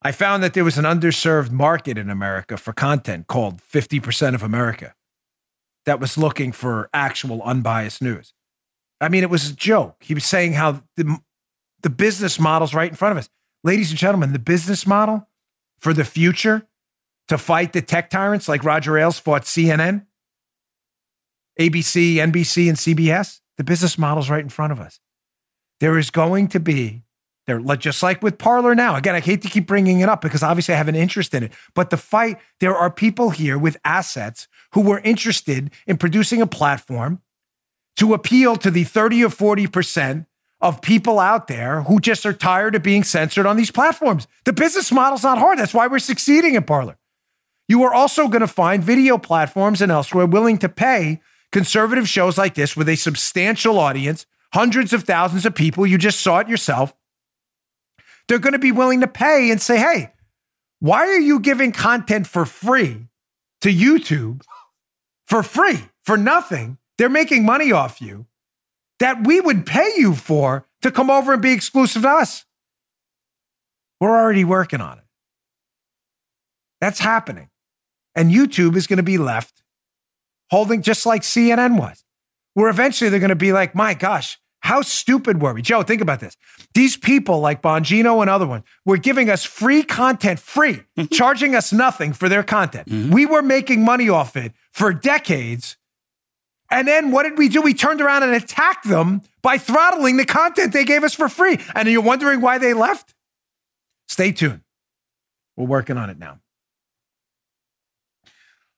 [0.00, 4.42] I found that there was an underserved market in America for content called 50% of
[4.42, 4.94] America
[5.88, 8.34] that was looking for actual unbiased news.
[9.00, 9.96] I mean, it was a joke.
[10.00, 11.18] He was saying how the,
[11.82, 13.30] the business model's right in front of us.
[13.64, 15.26] Ladies and gentlemen, the business model
[15.78, 16.66] for the future
[17.28, 20.04] to fight the tech tyrants like Roger Ailes fought CNN,
[21.58, 25.00] ABC, NBC, and CBS, the business model's right in front of us.
[25.80, 27.02] There is going to be
[27.46, 28.94] there, just like with Parler now.
[28.94, 31.44] Again, I hate to keep bringing it up because obviously I have an interest in
[31.44, 31.52] it.
[31.74, 36.46] But the fight, there are people here with assets who were interested in producing a
[36.46, 37.20] platform
[37.96, 40.26] to appeal to the 30 or 40%
[40.60, 44.26] of people out there who just are tired of being censored on these platforms.
[44.44, 45.58] The business model's not hard.
[45.58, 46.98] That's why we're succeeding in Parler.
[47.68, 51.20] You are also going to find video platforms and elsewhere willing to pay
[51.52, 55.86] conservative shows like this with a substantial audience, hundreds of thousands of people.
[55.86, 56.94] You just saw it yourself
[58.28, 60.12] they're going to be willing to pay and say, hey,
[60.80, 63.08] why are you giving content for free
[63.62, 64.42] to YouTube
[65.28, 66.78] for free, for nothing?
[66.96, 68.26] They're making money off you
[68.98, 72.44] that we would pay you for to come over and be exclusive to us.
[74.00, 75.04] We're already working on it.
[76.80, 77.50] That's happening.
[78.14, 79.62] And YouTube is going to be left
[80.50, 82.04] holding just like CNN was,
[82.54, 85.62] where eventually they're going to be like, my gosh, how stupid were we?
[85.62, 86.36] Joe, think about this.
[86.74, 91.72] These people like Bongino and other ones were giving us free content, free, charging us
[91.72, 92.88] nothing for their content.
[92.88, 93.12] Mm-hmm.
[93.12, 95.76] We were making money off it for decades.
[96.70, 97.60] And then what did we do?
[97.62, 101.58] We turned around and attacked them by throttling the content they gave us for free.
[101.74, 103.14] And you're wondering why they left?
[104.06, 104.60] Stay tuned.
[105.56, 106.38] We're working on it now.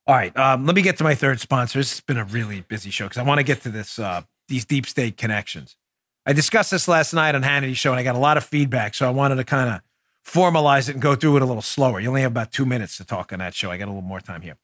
[0.07, 1.78] All right, um, let me get to my third sponsor.
[1.78, 4.22] This has been a really busy show because I want to get to this uh,
[4.48, 5.76] these deep state connections.
[6.26, 8.94] I discussed this last night on Hannity's show, and I got a lot of feedback,
[8.94, 9.82] so I wanted to kind of
[10.26, 12.01] formalize it and go through it a little slower.
[12.01, 13.70] You only have about two minutes to talk on that show.
[13.70, 14.57] I got a little more time here.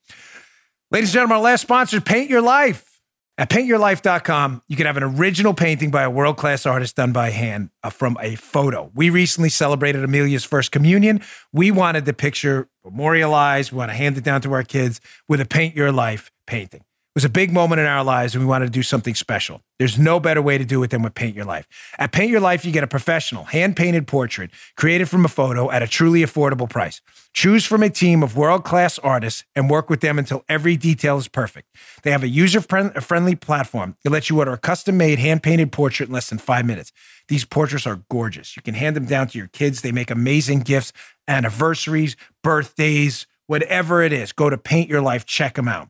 [0.93, 3.01] Ladies and gentlemen, our last sponsor, Paint Your Life.
[3.39, 7.31] At paintyourlife.com, you can have an original painting by a world class artist done by
[7.31, 8.93] hand uh, from a photo.
[8.95, 11.23] We recently celebrated Amelia's first communion.
[11.53, 13.73] We wanted the picture memorialized.
[13.73, 16.85] We want to hand it down to our kids with a Paint Your Life painting
[17.17, 19.63] was a big moment in our lives and we wanted to do something special.
[19.79, 21.67] There's no better way to do it than with Paint Your Life.
[21.99, 25.71] At Paint Your Life, you get a professional, hand painted portrait created from a photo
[25.71, 27.01] at a truly affordable price.
[27.33, 31.17] Choose from a team of world class artists and work with them until every detail
[31.17, 31.69] is perfect.
[32.03, 35.73] They have a user friendly platform that lets you order a custom made, hand painted
[35.73, 36.93] portrait in less than five minutes.
[37.29, 38.57] These portraits are gorgeous.
[38.57, 39.81] You can hand them down to your kids.
[39.81, 40.93] They make amazing gifts,
[41.27, 42.15] anniversaries,
[42.45, 44.33] birthdays, whatever it is.
[44.33, 45.89] Go to Paint Your Life, check them out.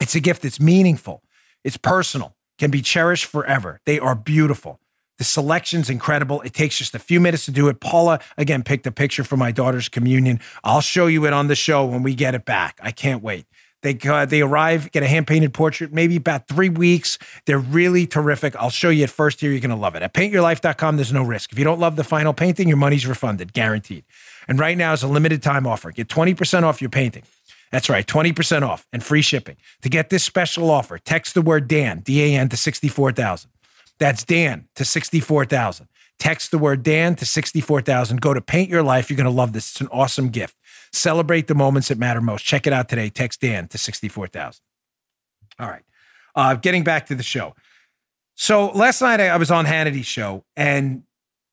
[0.00, 1.22] It's a gift that's meaningful,
[1.62, 3.80] it's personal, can be cherished forever.
[3.86, 4.80] They are beautiful.
[5.18, 6.40] The selection's incredible.
[6.40, 7.78] It takes just a few minutes to do it.
[7.78, 10.40] Paula, again, picked a picture for my daughter's communion.
[10.64, 12.80] I'll show you it on the show when we get it back.
[12.82, 13.44] I can't wait.
[13.82, 17.18] They uh, they arrive, get a hand painted portrait, maybe about three weeks.
[17.46, 18.54] They're really terrific.
[18.56, 19.50] I'll show you it first here.
[19.50, 20.02] You're going to love it.
[20.02, 21.52] At paintyourlife.com, there's no risk.
[21.52, 24.04] If you don't love the final painting, your money's refunded, guaranteed.
[24.48, 25.90] And right now is a limited time offer.
[25.92, 27.22] Get 20% off your painting.
[27.70, 29.56] That's right, 20% off and free shipping.
[29.82, 33.50] To get this special offer, text the word Dan, D A N, to 64,000.
[33.98, 35.88] That's Dan to 64,000.
[36.18, 38.20] Text the word Dan to 64,000.
[38.20, 39.08] Go to Paint Your Life.
[39.08, 39.70] You're going to love this.
[39.70, 40.56] It's an awesome gift.
[40.92, 42.44] Celebrate the moments that matter most.
[42.44, 43.08] Check it out today.
[43.08, 44.60] Text Dan to 64,000.
[45.58, 45.82] All right.
[46.34, 47.54] Uh, getting back to the show.
[48.34, 51.02] So last night I was on Hannity's show, and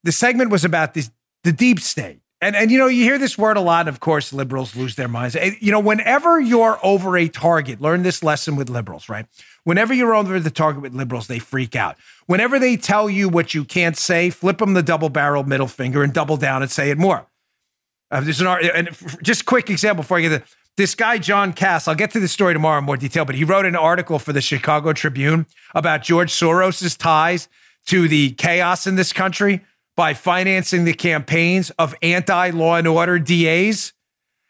[0.04, 1.12] the segment was about this
[1.44, 4.00] the deep state And and you know, you hear this word a lot, and of
[4.00, 5.36] course, liberals lose their minds.
[5.60, 9.26] You know, whenever you're over a target, learn this lesson with liberals, right?
[9.64, 11.98] Whenever you're over the target with liberals, they freak out.
[12.28, 16.04] Whenever they tell you what you can't say, flip them the double barrel middle finger
[16.04, 17.26] and double down and say it more.
[18.12, 18.90] Uh, there's an and
[19.24, 20.44] just quick example before I get to
[20.78, 21.88] this guy, John Kass.
[21.88, 24.32] I'll get to the story tomorrow in more detail, but he wrote an article for
[24.32, 27.50] the Chicago Tribune about George Soros's ties
[27.88, 29.62] to the chaos in this country
[29.98, 33.92] by financing the campaigns of anti law and order DAs.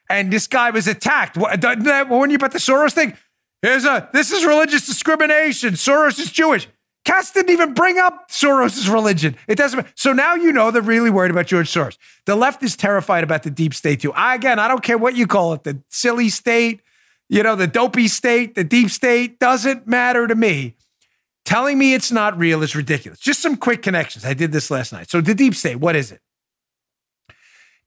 [0.09, 1.37] And this guy was attacked.
[1.37, 3.17] Warn you about the Soros thing?
[3.63, 5.73] Here's a this is religious discrimination.
[5.73, 6.67] Soros is Jewish.
[7.03, 9.37] Kass didn't even bring up Soros' religion.
[9.47, 9.87] It doesn't.
[9.95, 11.97] So now you know they're really worried about George Soros.
[12.25, 14.11] The left is terrified about the deep state too.
[14.11, 16.81] I, again, I don't care what you call it, the silly state,
[17.29, 20.75] you know, the dopey state, the deep state doesn't matter to me.
[21.47, 23.19] Telling me it's not real is ridiculous.
[23.19, 24.25] Just some quick connections.
[24.25, 25.09] I did this last night.
[25.09, 26.19] So the deep state, what is it?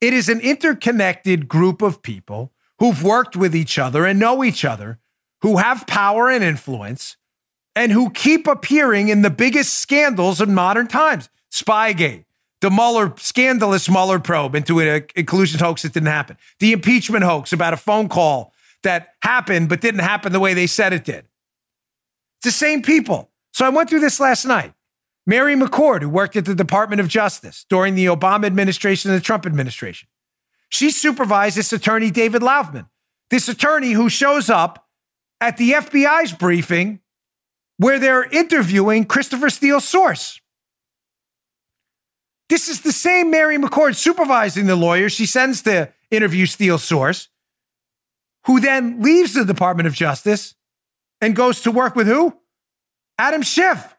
[0.01, 4.65] It is an interconnected group of people who've worked with each other and know each
[4.65, 4.97] other,
[5.43, 7.17] who have power and influence,
[7.75, 11.29] and who keep appearing in the biggest scandals of modern times.
[11.51, 12.25] Spygate,
[12.61, 17.53] the Mueller, scandalous Mueller probe into an inclusion hoax that didn't happen, the impeachment hoax
[17.53, 21.27] about a phone call that happened but didn't happen the way they said it did.
[22.39, 23.30] It's the same people.
[23.61, 24.73] So I went through this last night.
[25.27, 29.23] Mary McCord, who worked at the Department of Justice during the Obama administration and the
[29.23, 30.09] Trump administration,
[30.69, 32.89] she supervised this attorney, David Laufman,
[33.29, 34.87] this attorney who shows up
[35.39, 37.01] at the FBI's briefing
[37.77, 40.41] where they're interviewing Christopher Steele's source.
[42.49, 47.27] This is the same Mary McCord supervising the lawyer she sends to interview Steele's source,
[48.47, 50.55] who then leaves the Department of Justice
[51.21, 52.40] and goes to work with who?
[53.21, 53.95] Adam Schiff.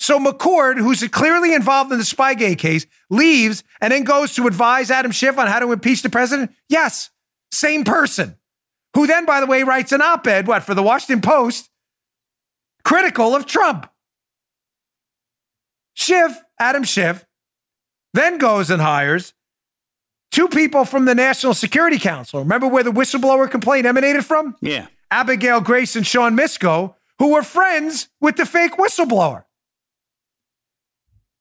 [0.00, 4.90] So McCord, who's clearly involved in the Spygate case, leaves and then goes to advise
[4.90, 6.52] Adam Schiff on how to impeach the president?
[6.70, 7.10] Yes,
[7.52, 8.36] same person.
[8.94, 11.68] Who then, by the way, writes an op ed, what, for the Washington Post,
[12.82, 13.90] critical of Trump.
[15.92, 17.26] Schiff, Adam Schiff,
[18.14, 19.34] then goes and hires
[20.30, 22.40] two people from the National Security Council.
[22.40, 24.56] Remember where the whistleblower complaint emanated from?
[24.62, 24.86] Yeah.
[25.10, 29.44] Abigail Grace and Sean Misko, who were friends with the fake whistleblower.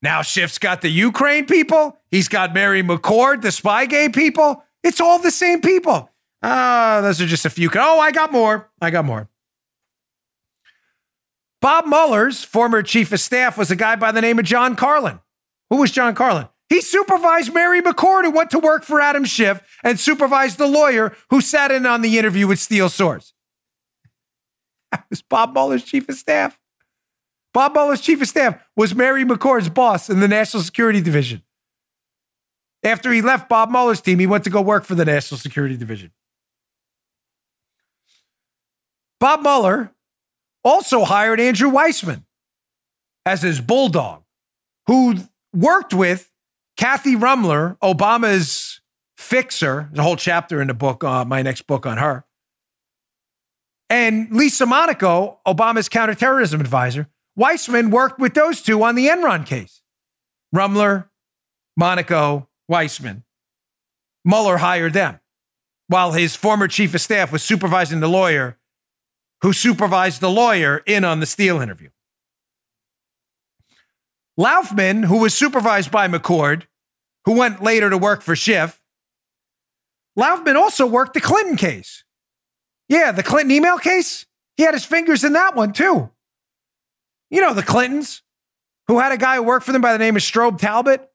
[0.01, 1.97] Now Schiff's got the Ukraine people.
[2.09, 4.63] He's got Mary McCord, the Spygate people.
[4.83, 6.09] It's all the same people.
[6.43, 7.69] Ah, those are just a few.
[7.75, 8.69] Oh, I got more.
[8.79, 9.27] I got more.
[11.59, 15.19] Bob Mueller's former chief of staff was a guy by the name of John Carlin.
[15.71, 16.47] Who was John Carlin?
[16.69, 21.15] He supervised Mary McCord, who went to work for Adam Schiff, and supervised the lawyer
[21.29, 23.33] who sat in on the interview with Steele Source.
[25.09, 26.59] Was Bob Mueller's chief of staff.
[27.53, 31.41] Bob Mueller's chief of staff was Mary McCord's boss in the National Security Division.
[32.83, 35.75] After he left Bob Mueller's team, he went to go work for the National Security
[35.75, 36.11] Division.
[39.19, 39.91] Bob Mueller
[40.63, 42.25] also hired Andrew Weissmann
[43.25, 44.21] as his bulldog,
[44.85, 45.15] who
[45.51, 46.31] worked with
[46.77, 48.81] Kathy Ruemmler, Obama's
[49.17, 49.89] fixer.
[49.91, 52.26] There's a whole chapter in the book, uh, my next book on her.
[53.89, 57.07] And Lisa Monaco, Obama's counterterrorism advisor.
[57.39, 59.81] Weissmann worked with those two on the Enron case.
[60.53, 61.05] Ruemmler,
[61.75, 63.23] Monaco, Weissmann.
[64.25, 65.19] Mueller hired them
[65.87, 68.57] while his former chief of staff was supervising the lawyer
[69.41, 71.89] who supervised the lawyer in on the Steele interview.
[74.37, 76.63] Laufman, who was supervised by McCord,
[77.25, 78.81] who went later to work for Schiff,
[80.17, 82.03] Laufman also worked the Clinton case.
[82.89, 84.25] Yeah, the Clinton email case.
[84.55, 86.09] He had his fingers in that one too.
[87.29, 88.23] You know, the Clintons,
[88.87, 91.09] who had a guy who worked for them by the name of Strobe Talbott.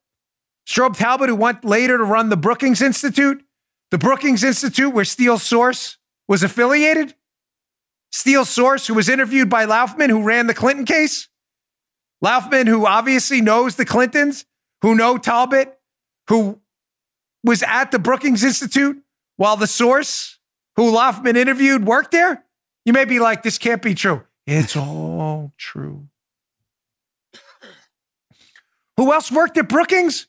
[0.67, 3.43] Strobe Talbott, who went later to run the Brookings Institute,
[3.91, 5.99] the Brookings Institute where Steele Source
[6.29, 7.15] was affiliated.
[8.13, 11.29] Steele Source, who was interviewed by Laufman, who ran the Clinton case.
[12.23, 14.45] Laufman, who obviously knows the Clintons,
[14.83, 15.79] who know Talbott,
[16.29, 16.61] who
[17.43, 19.03] was at the Brookings Institute
[19.37, 20.39] while the source
[20.77, 22.45] who Laufman interviewed worked there.
[22.85, 24.23] You may be like, this can't be true.
[24.47, 26.09] It's all true.
[28.97, 30.27] Who else worked at Brookings?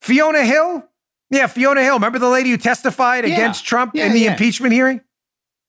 [0.00, 0.88] Fiona Hill?
[1.30, 1.94] Yeah, Fiona Hill.
[1.94, 3.34] Remember the lady who testified Yeah.
[3.34, 4.32] against Trump Yeah, in the yeah.
[4.32, 5.00] impeachment hearing?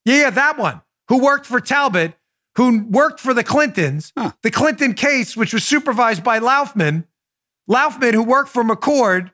[0.06, 0.82] Yeah, yeah, that one.
[1.10, 2.14] Who worked for Talbott,
[2.56, 4.12] who worked for the Clintons,
[4.44, 7.06] the Clinton case, which was supervised by Laufman,
[7.70, 9.32] Laufman, who worked for McCord,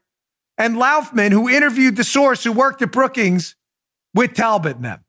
[0.57, 3.55] and Laufman, who interviewed the source who worked at Brookings
[4.13, 5.03] with Talbott and them.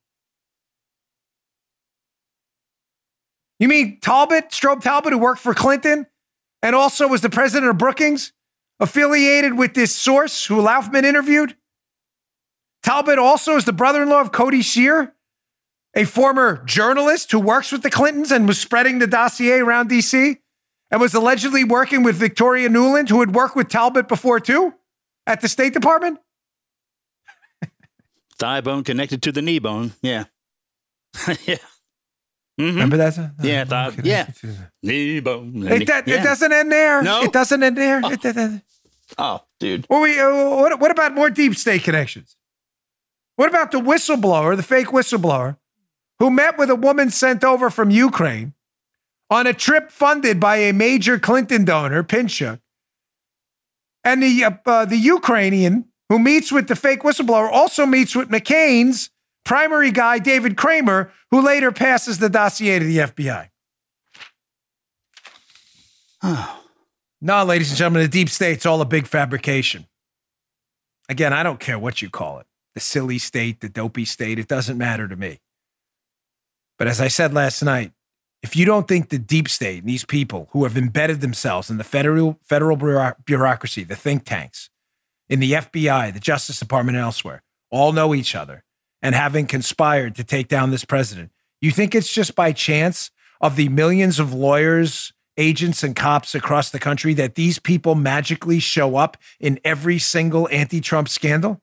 [3.59, 6.07] You mean Talbott, Strobe Talbott, who worked for Clinton
[6.62, 8.32] and also was the president of Brookings?
[8.82, 11.57] affiliated with this source who Laufman interviewed?
[12.82, 15.14] Talbott also is the brother in law of Cody Shear,
[15.94, 20.38] a former journalist who works with the Clintons and was spreading the dossier around DC
[20.90, 24.74] and was allegedly working with Victoria Nuland, who had worked with Talbott before too
[25.28, 26.18] at the State Department.
[28.38, 29.92] Thigh bone connected to the knee bone.
[30.02, 30.24] Yeah.
[31.46, 31.56] yeah.
[32.60, 32.74] Mhm.
[32.74, 33.32] Remember that?
[33.42, 34.28] Yeah, thigh, yeah.
[34.82, 35.66] Knee bone.
[35.66, 36.20] It, do- yeah.
[36.20, 37.02] it doesn't end there.
[37.02, 37.22] No?
[37.22, 38.00] It doesn't end there.
[38.04, 38.62] It doesn't-
[39.18, 39.86] Oh, dude.
[39.90, 42.36] Well, we, uh, what, what about more deep state connections?
[43.36, 45.56] What about the whistleblower, the fake whistleblower,
[46.18, 48.54] who met with a woman sent over from Ukraine
[49.30, 52.60] on a trip funded by a major Clinton donor, Pinchuk,
[54.04, 58.28] and the uh, uh, the Ukrainian who meets with the fake whistleblower also meets with
[58.28, 59.08] McCain's
[59.46, 63.48] primary guy, David Kramer, who later passes the dossier to the FBI.
[67.22, 69.86] no, ladies and gentlemen, the deep state's all a big fabrication.
[71.08, 74.48] Again, I don't care what you call it the silly state, the dopey state, it
[74.48, 75.40] doesn't matter to me.
[76.76, 77.92] But as I said last night,
[78.42, 81.78] if you don't think the deep state and these people who have embedded themselves in
[81.78, 82.76] the federal federal
[83.24, 84.68] bureaucracy, the think tanks,
[85.28, 88.64] in the FBI, the Justice Department, and elsewhere, all know each other
[89.02, 93.10] and having conspired to take down this president, you think it's just by chance
[93.40, 98.60] of the millions of lawyers, agents, and cops across the country that these people magically
[98.60, 101.60] show up in every single anti Trump scandal?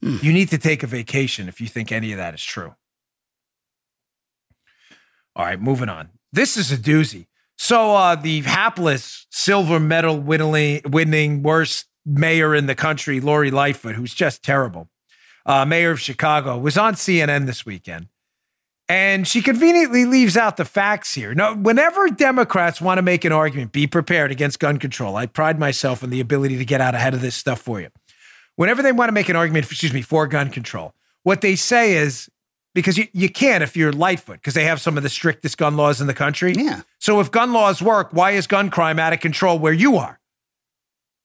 [0.00, 2.74] You need to take a vacation if you think any of that is true.
[5.36, 6.10] All right, moving on.
[6.32, 7.26] This is a doozy.
[7.56, 13.94] So, uh, the hapless silver medal winning, winning worst mayor in the country, Lori Lightfoot,
[13.94, 14.88] who's just terrible,
[15.46, 18.08] uh, mayor of Chicago, was on CNN this weekend.
[18.88, 21.34] And she conveniently leaves out the facts here.
[21.34, 25.16] Now, whenever Democrats want to make an argument, be prepared against gun control.
[25.16, 27.88] I pride myself in the ability to get out ahead of this stuff for you.
[28.56, 31.94] Whenever they want to make an argument, excuse me, for gun control, what they say
[31.94, 32.28] is
[32.74, 35.76] because you, you can't if you're Lightfoot, because they have some of the strictest gun
[35.76, 36.52] laws in the country.
[36.56, 36.82] Yeah.
[36.98, 40.18] So if gun laws work, why is gun crime out of control where you are?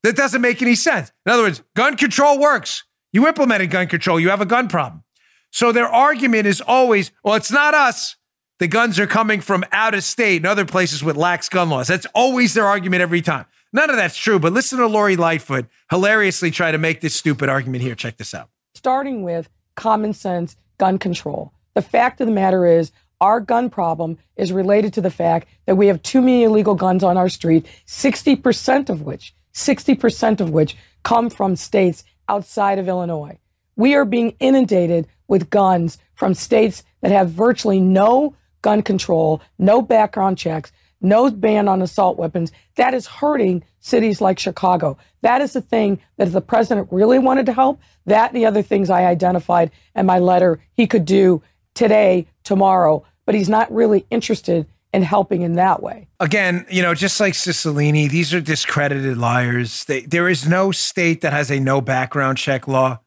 [0.08, 1.12] That doesn't make any sense.
[1.26, 2.86] In other words, gun control works.
[3.12, 5.04] You implemented gun control, you have a gun problem.
[5.52, 8.16] So their argument is always, well, it's not us.
[8.60, 11.88] The guns are coming from out of state and other places with lax gun laws.
[11.90, 13.48] That's always their argument every time.
[13.74, 17.50] None of that's true, but listen to Lori Lightfoot hilariously try to make this stupid
[17.50, 17.94] argument here.
[17.94, 18.50] Check this out.
[18.74, 21.52] starting with common sense gun control.
[21.74, 25.76] The fact of the matter is, our gun problem is related to the fact that
[25.76, 30.78] we have too many illegal guns on our street, 60% of which, 60% of which
[31.04, 33.40] come from states outside of Illinois.
[33.76, 39.82] We are being inundated with guns from states that have virtually no gun control, no
[39.82, 42.52] background checks, no ban on assault weapons.
[42.76, 44.98] That is hurting cities like Chicago.
[45.22, 48.62] That is the thing that the president really wanted to help, that and the other
[48.62, 51.42] things I identified in my letter he could do
[51.74, 56.08] today, tomorrow, but he's not really interested in helping in that way.
[56.20, 59.84] Again, you know, just like Cicilline, these are discredited liars.
[59.86, 63.00] They, there is no state that has a no background check law.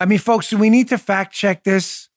[0.00, 2.08] I mean, folks, do we need to fact check this?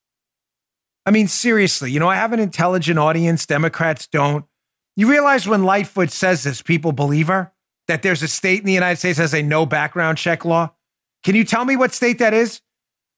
[1.06, 3.46] I mean, seriously, you know, I have an intelligent audience.
[3.46, 4.46] Democrats don't.
[4.96, 7.54] You realize when Lightfoot says this, people believe her
[7.88, 10.72] that there's a state in the United States that has a no background check law.
[11.24, 12.62] Can you tell me what state that is?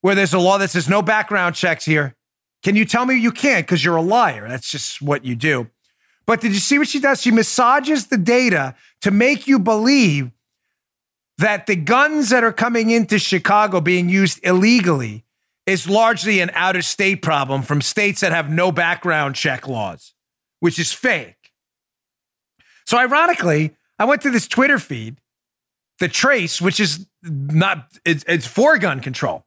[0.02, 2.16] Where there's a law that says no background checks here.
[2.64, 4.48] Can you tell me you can't because you're a liar?
[4.48, 5.70] That's just what you do.
[6.26, 7.22] But did you see what she does?
[7.22, 10.32] She massages the data to make you believe
[11.40, 15.24] that the guns that are coming into Chicago being used illegally
[15.66, 20.14] is largely an out of state problem from states that have no background check laws,
[20.60, 21.52] which is fake.
[22.86, 25.22] So, ironically, I went to this Twitter feed,
[26.00, 29.46] the Trace, which is not, it's, it's for gun control.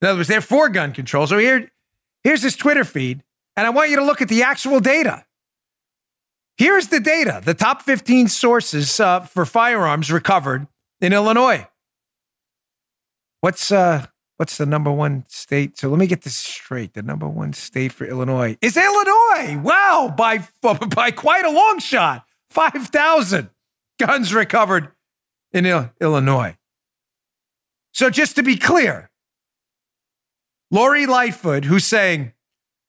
[0.00, 1.26] In other words, they're for gun control.
[1.26, 1.70] So, here,
[2.24, 3.22] here's his Twitter feed,
[3.56, 5.24] and I want you to look at the actual data.
[6.56, 10.66] Here's the data the top 15 sources uh, for firearms recovered
[11.00, 11.66] in Illinois.
[13.40, 14.06] What's uh
[14.36, 15.78] what's the number one state?
[15.78, 16.94] So let me get this straight.
[16.94, 19.58] The number one state for Illinois is Illinois.
[19.60, 20.46] Wow, by
[20.94, 22.24] by quite a long shot.
[22.50, 23.48] 5,000
[23.98, 24.88] guns recovered
[25.52, 26.56] in Il- Illinois.
[27.92, 29.10] So just to be clear,
[30.72, 32.32] Lori Lightfoot, who's saying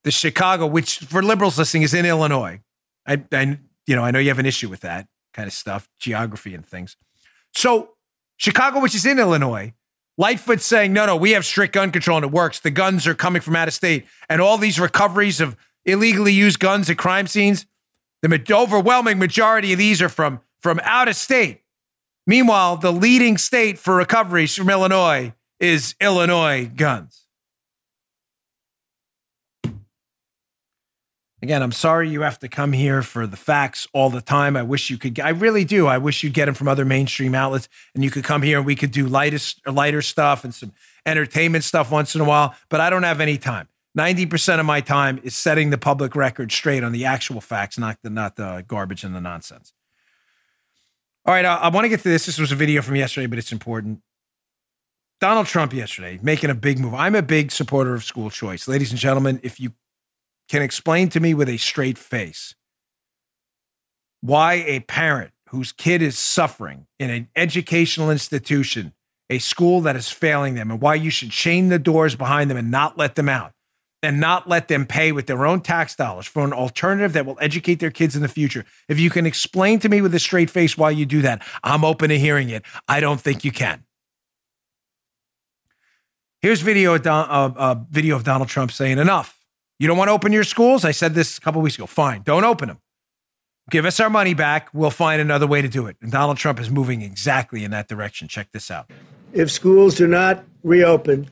[0.05, 2.61] the Chicago, which for liberals listening is in Illinois.
[3.05, 5.89] I, I you know, I know you have an issue with that kind of stuff,
[5.99, 6.95] geography and things.
[7.53, 7.89] So
[8.38, 9.73] Chicago, which is in Illinois,
[10.17, 12.61] Lightfoot saying, no, no, we have strict gun control and it works.
[12.61, 14.05] The guns are coming from out of state.
[14.29, 17.65] And all these recoveries of illegally used guns at crime scenes,
[18.21, 21.63] the overwhelming majority of these are from, from out of state.
[22.25, 27.22] Meanwhile, the leading state for recoveries from Illinois is Illinois guns.
[31.43, 34.55] Again, I'm sorry you have to come here for the facts all the time.
[34.55, 35.19] I wish you could.
[35.19, 35.87] I really do.
[35.87, 38.65] I wish you'd get them from other mainstream outlets, and you could come here and
[38.65, 40.71] we could do lightest, lighter stuff and some
[41.05, 42.55] entertainment stuff once in a while.
[42.69, 43.67] But I don't have any time.
[43.93, 47.77] Ninety percent of my time is setting the public record straight on the actual facts,
[47.77, 49.73] not the not the garbage and the nonsense.
[51.25, 52.25] All right, I, I want to get to this.
[52.25, 53.99] This was a video from yesterday, but it's important.
[55.19, 56.93] Donald Trump yesterday making a big move.
[56.93, 58.65] I'm a big supporter of school choice.
[58.65, 59.73] Ladies and gentlemen, if you
[60.53, 62.53] can explain to me with a straight face
[64.21, 68.93] why a parent whose kid is suffering in an educational institution,
[69.31, 72.57] a school that is failing them, and why you should chain the doors behind them
[72.57, 73.51] and not let them out
[74.03, 77.39] and not let them pay with their own tax dollars for an alternative that will
[77.41, 78.63] educate their kids in the future.
[78.87, 81.83] If you can explain to me with a straight face why you do that, I'm
[81.83, 82.61] open to hearing it.
[82.87, 83.85] I don't think you can.
[86.43, 89.39] Here's video of, Don, uh, uh, video of Donald Trump saying, Enough.
[89.84, 90.86] You don't want to open your schools?
[90.86, 91.88] I said this a couple weeks ago.
[91.88, 92.79] Fine, don't open them.
[93.69, 94.69] Give us our money back.
[94.73, 95.97] We'll find another way to do it.
[96.01, 98.29] And Donald Trump is moving exactly in that direction.
[98.29, 98.89] Check this out.
[99.34, 101.29] If schools do not reopen,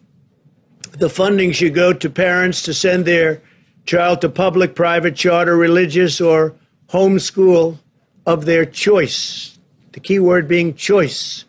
[0.91, 3.41] the funding should go to parents to send their
[3.85, 6.53] child to public, private, charter, religious, or
[6.89, 7.77] homeschool
[8.25, 9.57] of their choice.
[9.93, 11.45] The key word being choice.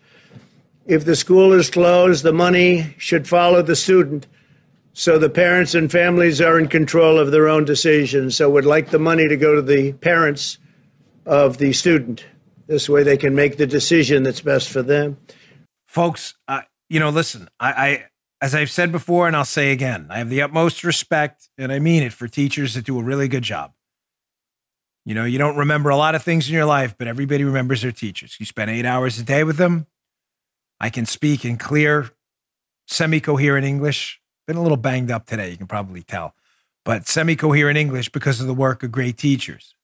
[0.86, 4.28] If the school is closed, the money should follow the student.
[4.94, 8.36] So the parents and families are in control of their own decisions.
[8.36, 10.58] So would like the money to go to the parents
[11.24, 12.24] of the student.
[12.66, 15.16] This way they can make the decision that's best for them.
[15.86, 18.04] Folks, uh, you know, listen, I, I
[18.42, 21.78] as I've said before, and I'll say again, I have the utmost respect, and I
[21.78, 23.72] mean it, for teachers that do a really good job.
[25.04, 27.82] You know, you don't remember a lot of things in your life, but everybody remembers
[27.82, 28.36] their teachers.
[28.38, 29.86] You spend eight hours a day with them.
[30.80, 32.10] I can speak in clear,
[32.86, 34.21] semi coherent English.
[34.46, 36.34] Been a little banged up today, you can probably tell,
[36.84, 39.74] but semi coherent English because of the work of great teachers.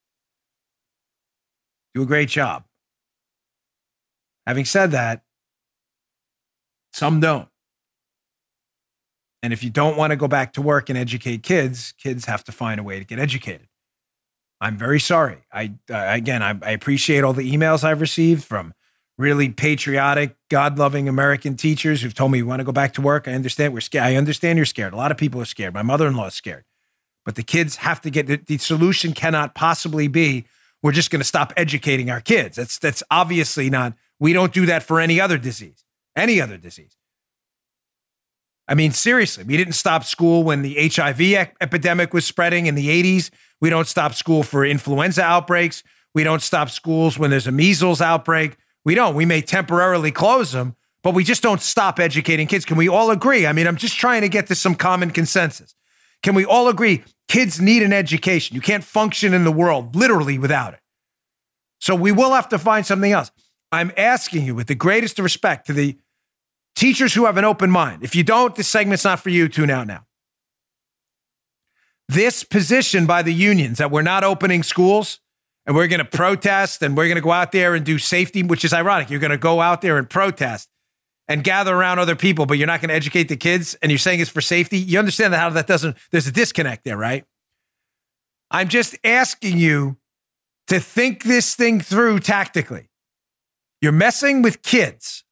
[1.94, 2.64] Do a great job.
[4.46, 5.22] Having said that,
[6.92, 7.48] some don't.
[9.42, 12.42] And if you don't want to go back to work and educate kids, kids have
[12.44, 13.68] to find a way to get educated.
[14.60, 15.44] I'm very sorry.
[15.52, 18.74] I uh, again, I, I, appreciate all the emails I've received from
[19.18, 23.26] really patriotic, God-loving American teachers who've told me you want to go back to work.
[23.28, 24.04] I understand we're scared.
[24.04, 24.94] I understand you're scared.
[24.94, 25.74] A lot of people are scared.
[25.74, 26.64] My mother-in-law is scared.
[27.24, 30.46] But the kids have to get the, the solution cannot possibly be
[30.82, 32.56] we're just going to stop educating our kids.
[32.56, 33.94] That's that's obviously not.
[34.20, 35.84] We don't do that for any other disease.
[36.16, 36.96] Any other disease.
[38.68, 41.20] I mean, seriously, we didn't stop school when the HIV
[41.60, 43.30] epidemic was spreading in the 80s.
[43.60, 45.82] We don't stop school for influenza outbreaks.
[46.14, 48.56] We don't stop schools when there's a measles outbreak.
[48.84, 49.14] We don't.
[49.14, 52.64] We may temporarily close them, but we just don't stop educating kids.
[52.64, 53.46] Can we all agree?
[53.46, 55.74] I mean, I'm just trying to get to some common consensus.
[56.22, 58.54] Can we all agree kids need an education?
[58.54, 60.80] You can't function in the world literally without it.
[61.80, 63.30] So we will have to find something else.
[63.70, 65.98] I'm asking you with the greatest respect to the
[66.78, 68.04] Teachers who have an open mind.
[68.04, 69.48] If you don't, this segment's not for you.
[69.48, 70.06] Tune out now.
[72.08, 75.18] This position by the unions that we're not opening schools
[75.68, 78.42] and we're going to protest and we're going to go out there and do safety,
[78.42, 79.10] which is ironic.
[79.10, 80.70] You're going to go out there and protest
[81.28, 83.98] and gather around other people, but you're not going to educate the kids and you're
[83.98, 84.78] saying it's for safety.
[84.78, 87.26] You understand how that doesn't, there's a disconnect there, right?
[88.50, 89.98] I'm just asking you
[90.68, 92.88] to think this thing through tactically.
[93.82, 95.22] You're messing with kids.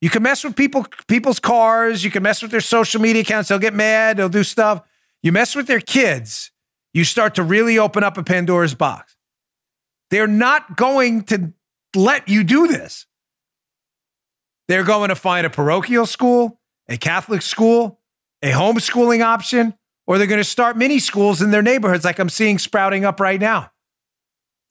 [0.00, 2.02] You can mess with people, people's cars.
[2.02, 3.50] You can mess with their social media accounts.
[3.50, 4.16] They'll get mad.
[4.16, 4.80] They'll do stuff.
[5.22, 6.50] You mess with their kids,
[6.94, 9.14] you start to really open up a Pandora's box.
[10.12, 11.54] They're not going to
[11.96, 13.06] let you do this.
[14.68, 17.98] They're going to find a parochial school, a Catholic school,
[18.42, 19.72] a homeschooling option,
[20.06, 23.20] or they're going to start mini schools in their neighborhoods like I'm seeing sprouting up
[23.20, 23.72] right now.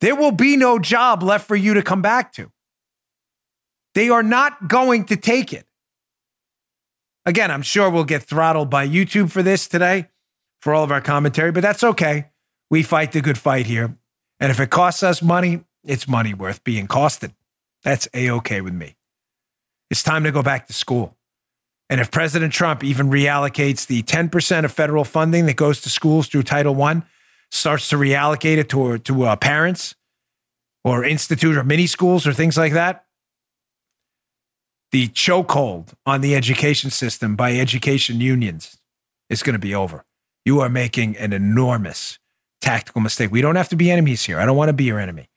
[0.00, 2.52] There will be no job left for you to come back to.
[3.96, 5.66] They are not going to take it.
[7.26, 10.08] Again, I'm sure we'll get throttled by YouTube for this today,
[10.60, 12.26] for all of our commentary, but that's okay.
[12.70, 13.98] We fight the good fight here.
[14.42, 17.32] And if it costs us money, it's money worth being costed.
[17.84, 18.96] That's A OK with me.
[19.88, 21.16] It's time to go back to school.
[21.88, 26.26] And if President Trump even reallocates the 10% of federal funding that goes to schools
[26.26, 27.02] through Title I,
[27.52, 29.94] starts to reallocate it to, to uh, parents
[30.82, 33.04] or institute or mini schools or things like that,
[34.90, 38.76] the chokehold on the education system by education unions
[39.30, 40.04] is going to be over.
[40.44, 42.18] You are making an enormous
[42.62, 43.30] tactical mistake.
[43.30, 44.40] We don't have to be enemies here.
[44.40, 45.28] I don't want to be your enemy.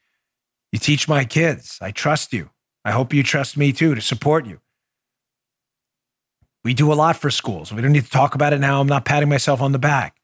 [0.71, 1.77] You teach my kids.
[1.81, 2.51] I trust you.
[2.85, 4.59] I hope you trust me too to support you.
[6.63, 7.73] We do a lot for schools.
[7.73, 8.79] We don't need to talk about it now.
[8.79, 10.17] I'm not patting myself on the back.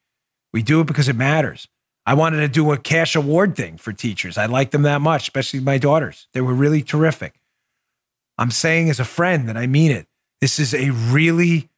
[0.54, 1.68] We do it because it matters.
[2.06, 4.38] I wanted to do a cash award thing for teachers.
[4.38, 6.28] I like them that much, especially my daughters.
[6.34, 7.40] They were really terrific.
[8.38, 10.08] I'm saying as a friend that I mean it.
[10.40, 11.70] This is a really,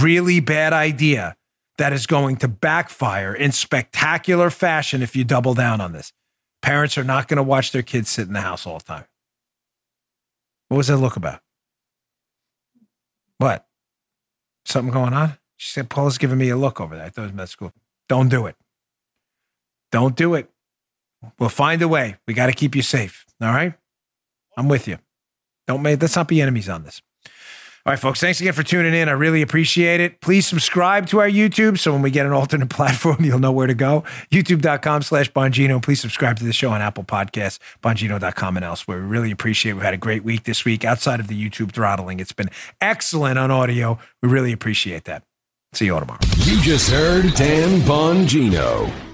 [0.00, 1.36] really bad idea
[1.78, 6.12] that is going to backfire in spectacular fashion if you double down on this.
[6.60, 9.04] Parents are not going to watch their kids sit in the house all the time.
[10.68, 11.40] What was that look about?
[13.38, 13.66] What?
[14.64, 15.38] Something going on?
[15.56, 17.04] She said, Paula's giving me a look over there.
[17.04, 17.72] I thought it was med school.
[18.08, 18.56] Don't do it.
[19.90, 20.48] Don't do it.
[21.38, 22.16] We'll find a way.
[22.26, 23.26] We got to keep you safe.
[23.40, 23.74] All right?
[24.56, 24.98] I'm with you.
[25.66, 27.00] Don't make, let's not be enemies on this.
[27.84, 29.08] All right, folks, thanks again for tuning in.
[29.08, 30.20] I really appreciate it.
[30.20, 33.66] Please subscribe to our YouTube so when we get an alternate platform, you'll know where
[33.66, 34.04] to go.
[34.30, 35.82] YouTube.com slash Bongino.
[35.82, 38.98] Please subscribe to the show on Apple Podcasts, Bongino.com, and elsewhere.
[39.00, 39.74] We really appreciate it.
[39.74, 42.20] We've had a great week this week outside of the YouTube throttling.
[42.20, 43.98] It's been excellent on audio.
[44.22, 45.24] We really appreciate that.
[45.72, 46.20] See you all tomorrow.
[46.38, 49.11] You just heard Dan Bongino.